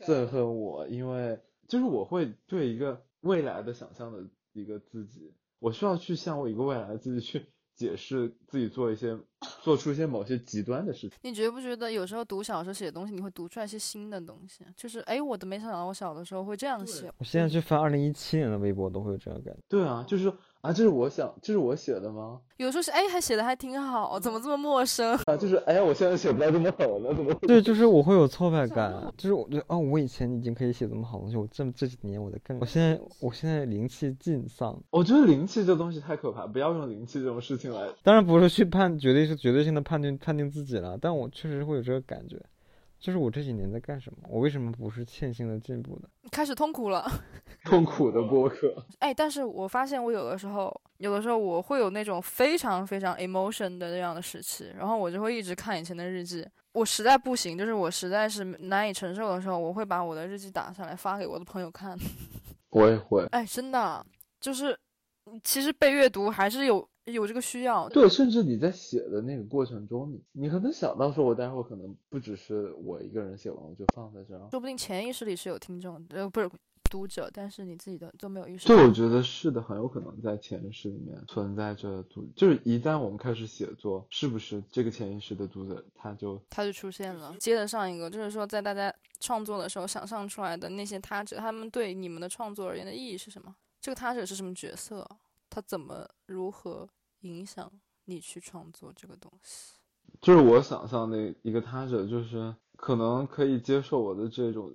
[0.01, 9.19] 憎恨我，因为就是我会对一个未来的想象的一个自己，我需要去向我一个未来的自己去解释自己做一些
[9.63, 11.17] 做出一些某些极端的事情。
[11.23, 14.65] 你觉不觉得有时候读小说写的东西，你会读出来一些新的东西？
[14.77, 17.11] 就是哎，我都没想到我小的时候会这样写。
[17.19, 19.61] 我现在去翻二零一七年的微博，都会有这样感觉。
[19.69, 22.39] 对啊，就是说啊，这是我想，这是我写的吗？
[22.57, 25.13] 有时候是哎，还写的还挺好，怎么这么陌生？
[25.27, 27.35] 啊，就是哎呀，我现在写不到这么好了，怎么？
[27.43, 34.81] 对，就是我会有挫败感，就是我觉得哦，我以前已经可以写这么好东西，我这这几年我在干，我现在我现在灵气尽丧。
[34.91, 37.89] 我觉得灵气这东西太可怕，不要用灵气这种事情来。
[38.05, 42.41] 当然不是去判，绝对是绝对性的判定判定自己了，但我确实会有这个感觉，
[43.03, 44.19] 就是我这几年在干什么？
[44.31, 46.09] 我为什么不是线性的进步呢？
[46.31, 47.05] 开始痛苦了，
[47.67, 48.73] 痛苦的播客。
[49.01, 56.47] 哎，但是我发现我有的时候，有的时候我会有那种非常非常 emotion 的那样的时期，然后我就会一直看以前的日记。
[56.75, 61.99] 我实在不行，就是我实在是难以承受的时候，我会把我的日记打下来发给我的朋友看。
[62.71, 63.27] 我也会。
[63.33, 64.07] 哎，真的，
[64.41, 64.79] 就是
[65.43, 67.89] 其实被阅读还是有有这个需要。
[67.89, 74.49] 对，甚至你在写的那个过程中，你你可能想到说，我待会儿可能不只是我一个人写完，我就放在这儿。
[74.51, 76.49] 说不定潜意识里是有听众，呃，不是
[76.91, 87.35] 读者，但是你自己的都没有意识到对，我觉得是的，很有可能在潜意识里面存在着读，就是一旦我们开始写作，是不是这个潜意识的读者他就他就出现了。
[87.39, 93.55] 接着上一个，就是说在大家创作的时候想象出来的那些他者，他们对你们的创作而言的意义是什么？
[93.81, 95.09] 这个他者是什么角色？
[95.55, 96.89] 他怎么如何
[97.21, 97.71] 影响
[98.07, 99.75] 你去创作这个东西？
[100.23, 104.75] 就是我想象的一个他者，就是可能可以接受我的这种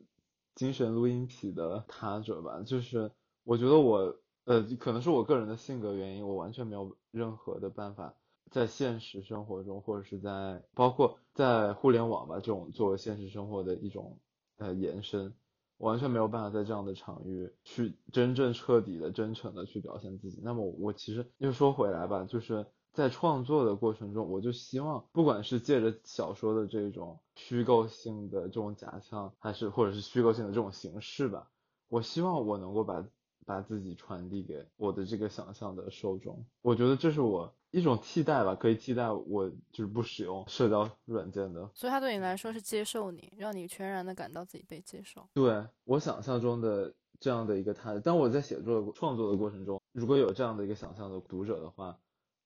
[0.53, 2.61] 精神录音癖的他者吧。
[2.61, 3.11] 就是
[3.43, 4.15] 我觉得我
[4.45, 8.13] 呃，可能是我个人的性格原因，我完全没有任何的办法
[8.51, 14.19] 在现实生活中，或者是在包括在互联网吧这种作为现实生活的一种
[14.57, 15.33] 呃延伸，
[15.77, 20.41] 完全没有办法在这样的场域去真正彻底的、真诚的去表现自己。
[20.43, 31.49] 那么我其实又说回来吧，就是在创作的过程中，我就希望，不管是借着小说的这种虚构性的这种假象，还是或者是虚构性的这种形式吧，
[31.89, 33.05] 我希望我能够把
[33.45, 36.45] 把自己传递给我的这个想象的受众。
[36.61, 45.27] 我觉得这是我一种替代吧，可以替代我就是不使用社交软件的所以他对你来说是接受你，让你全然的感到自己被接受。
[45.33, 51.97] 对我想象中的这样的一个他，当我在写作的创作的过程中，如果有这样的一个想象的读者的话，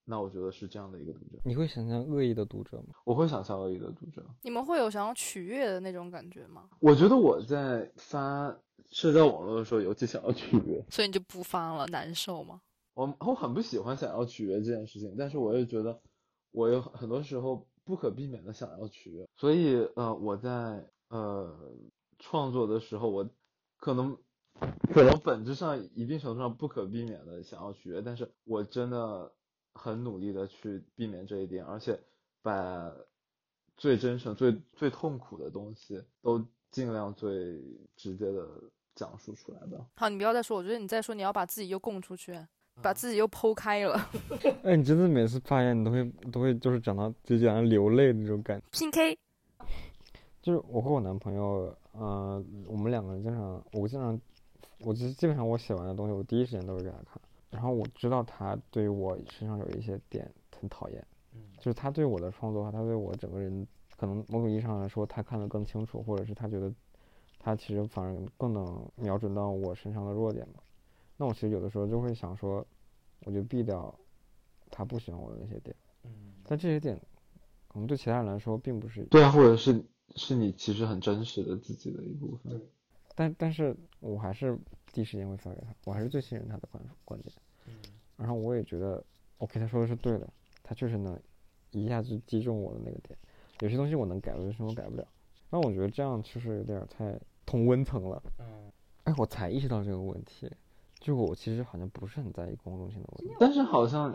[0.03, 1.39] 那我觉得是这样的一个读者。
[1.43, 2.95] 你会想象恶意的读者吗？
[3.05, 4.25] 我会想象恶意的读者。
[4.41, 6.67] 你们会有想要取悦的那种感觉吗？
[6.79, 8.53] 我觉得我在发
[8.89, 10.83] 社交网络的时候，尤其想要取悦。
[10.89, 12.61] 所以你就不发了，难受吗？
[13.01, 15.99] 我 我很不喜欢想要取悦这件事情，但是我也觉得
[16.51, 21.71] 我有很多时候不可避免的想要取悦，所以呃我在呃
[22.19, 23.27] 创作的时候，我
[23.77, 24.15] 可能
[24.93, 29.33] 可能本质上一定程度上不可避免的想要取悦，但是我真的
[29.73, 31.99] 很努力的去避免这一点，而且
[32.43, 32.93] 把
[33.77, 37.59] 最真诚、最最痛苦的东西都尽量最
[37.95, 38.47] 直接的
[38.93, 39.87] 讲述出来吧。
[39.95, 42.33] 好，你不要再说，我觉得你再说，你要把自己又供出去，
[42.81, 44.09] 把自己又剖开了。
[44.63, 48.65] 哎，你真的每次发言，你都会都会就是讲到就讲到流泪的那种感觉。
[48.71, 49.17] PK，
[50.41, 54.19] 就是我和我男朋友，呃，我们两个人经常，我经常，
[54.79, 57.21] 我基基本上我写完的东西，我第一时间都会给他看。
[57.49, 61.05] 然后我知道他对我身上有一些点很讨厌，
[61.57, 63.67] 就是他对我的创作，他对我整个人，
[63.97, 66.73] 可能某种意义上来说，他看得更清楚，或者是他觉得
[67.37, 70.63] 他其实反而更能瞄准到我身上的弱点吧。
[71.21, 72.65] 那我其实有的时候就会想说，
[73.25, 73.93] 我就避掉
[74.71, 76.99] 他不喜欢我的那些点，嗯但这些点
[77.67, 82.59] 可能对其他人来说并不是对啊，或者是是你其实很真实的自己的一部分。
[83.13, 84.57] 但但是我还是
[84.91, 87.35] 第一时间会发给他，我还是最信任他的观观点。
[87.67, 87.75] 嗯
[88.17, 89.03] 然后我也觉得
[89.37, 90.27] ，OK，他说的是对的，
[90.63, 91.15] 他确实能
[91.69, 93.15] 一下子击中我的那个点。
[93.59, 95.07] 有些东西我能改，有些东西我改不了。
[95.51, 97.15] 但我觉得这样其实有点太
[97.45, 98.23] 同温层了。
[98.39, 98.71] 嗯，
[99.03, 100.51] 哎，我才意识到这个问题，
[101.01, 103.35] 就我其实好像不是很在意公众性的问题。
[103.39, 104.13] 但是好像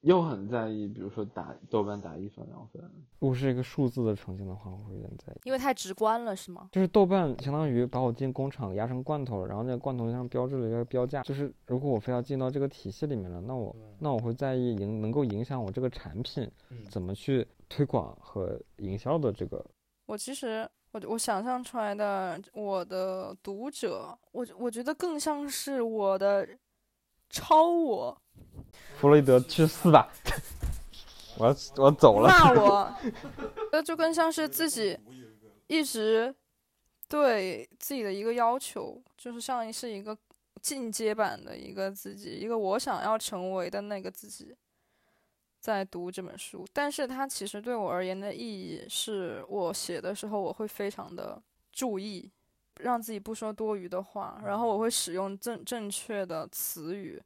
[0.00, 2.82] 又很在意，比如说打豆瓣打一分两分。
[3.20, 5.36] 如果是一个数字的呈现的话，我会有点在意。
[5.44, 6.68] 因为太直观了，是吗？
[6.72, 11.22] 就是豆瓣相当于把我进工厂压成罐头了，然后那个罐头上标志了一个标价。
[11.22, 16.50] 就是如果我非要进到这个体系里面了，那我那我会在意影能够影响我这个产品
[16.90, 19.64] 怎么去推广和营销的这个。
[20.04, 26.48] 我其实我我想象出来的我的读者，我我觉得更像是我的
[27.28, 28.16] 超我。
[28.96, 30.08] 弗洛伊德去死吧！
[31.36, 32.28] 我要我要走了。
[32.28, 32.94] 骂我，
[33.72, 34.96] 那就更像是自己
[35.66, 36.32] 一直
[37.08, 40.16] 对自己的一个要求，就是像是一个
[40.62, 44.54] 进阶版的一个自己，一个我想要成为的那个自己，
[45.64, 46.62] 在读这本书。
[46.74, 51.42] 但是它其实对我而言的意义是，我写的时候我会非常的
[51.72, 52.30] 注意，
[52.82, 57.18] 让自己不说多余的话，然后我会使用正正确的词语。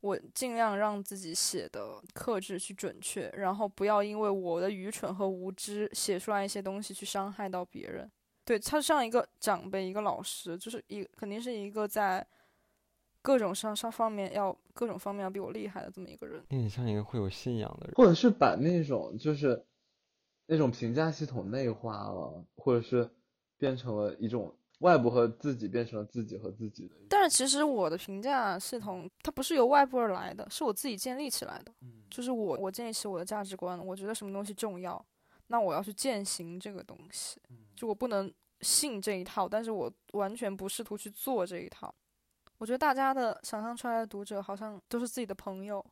[0.00, 8.10] 我尽量让自己写的克制去准确，然后不要因为我的愚蠢和无知写出来一些东西去伤害到别人。
[8.44, 12.26] 对他像一个长辈，一个老师，就是一肯定是一个在
[13.26, 16.40] 各种上上方面要各种方面要比我厉害的这么一个人。
[16.50, 19.66] 你像一个会有信仰的人，或者是把那种就是
[20.46, 23.10] 那种评价系统内化了，或者是
[23.58, 24.56] 变成了一种。
[24.80, 31.72] 外部和自己变成了自己和自己的，但是其实我的评价系统它不是由外部而来的，是我自己建立起来的。
[32.10, 35.02] 就是我我建立起我的价值观，我觉得什么东西重要，
[35.46, 37.40] 那我要去践行这个东西。
[37.74, 41.94] 就我不能信这一套，但是我完全不试图去做这一套。
[42.58, 45.84] 我觉得大家的想象出来的读者好像都是自己的朋友，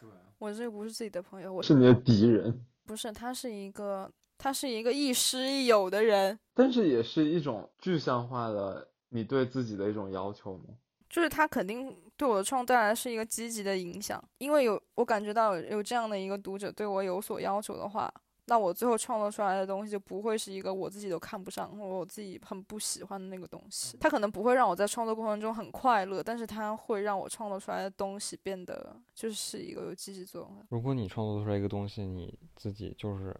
[0.00, 0.08] 对
[0.38, 2.64] 我这个不是自己的朋友，我是你的敌人。
[2.84, 4.10] 不是，他是一个。
[4.38, 10.64] 他是一个亦师亦友的人，但是也是一种具象化的你对自己的一种要求吗？
[11.08, 18.12] 就是他肯定对我的创作带来是一个积极的影响，因为有我感觉到有这样的一个读者对我有所要求的话，
[18.52, 23.96] 那我最后创作出来的东西就不会是一个我自己都看不上或者我自己很不喜欢的那个东西。
[23.98, 30.66] 它可能不会让我在创作过程中很快乐，但是它会让我创作出来的东西变得就是一个有积极作用的。
[30.68, 33.34] 如果你创作出来一个东西，你自己就是。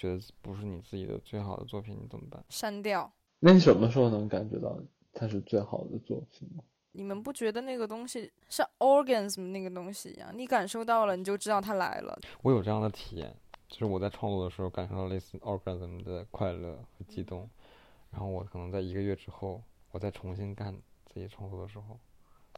[0.00, 2.40] 觉得不是你自己的最好的作品，你怎么办？
[2.50, 3.12] 删掉。
[3.40, 4.78] 那你什么时候能感觉到
[5.12, 6.62] 它是最好的作品吗？
[6.92, 10.30] 你们不觉得那个东西像 orgasm 那个东西一样？
[10.32, 12.16] 你感受到了，你就知道它来了。
[12.42, 13.34] 我有这样的体验，
[13.68, 17.48] 就是我在创作的时候感受到类似 orgasm 的快乐和激动，
[18.10, 20.74] 然后我可能在一个月之后，我再重新干
[21.06, 21.98] 自己创作的时候，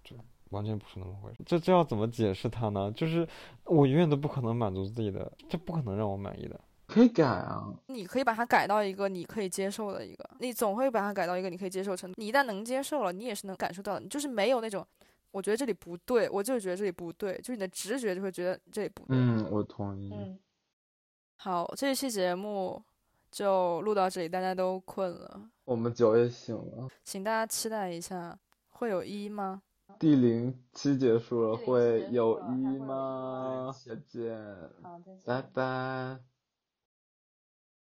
[0.04, 0.16] 就
[0.50, 1.42] 完全不是那么回事。
[1.44, 2.92] 这这要怎么解释它呢？
[2.92, 3.28] 就是
[3.64, 6.58] 我永远都不可能满足自己的，这不可能让我满意的。
[6.86, 12.14] 可以改啊，你可以把它改到一个你可以接受的一个，你总会把它改到一个你可以接受程度。
[12.18, 14.00] 你一旦能接受了，你也是能感受到的。
[14.00, 14.84] 你就是没有那种，
[15.30, 19.16] 我觉得这里不对，我就是觉得这里不对，就是你的直觉就会觉得这里不对。
[19.16, 20.10] 嗯，我同意。
[20.12, 20.36] 嗯，
[21.42, 22.82] 好，这一期节目
[23.30, 28.38] 就录到这里，大家都困了，我们酒也醒了，请大家期待一下，
[28.68, 29.62] 会有一吗？
[29.98, 33.74] 第零期结束了，会有一吗？
[33.86, 34.38] 再见，
[34.82, 36.29] 好，再见，拜拜。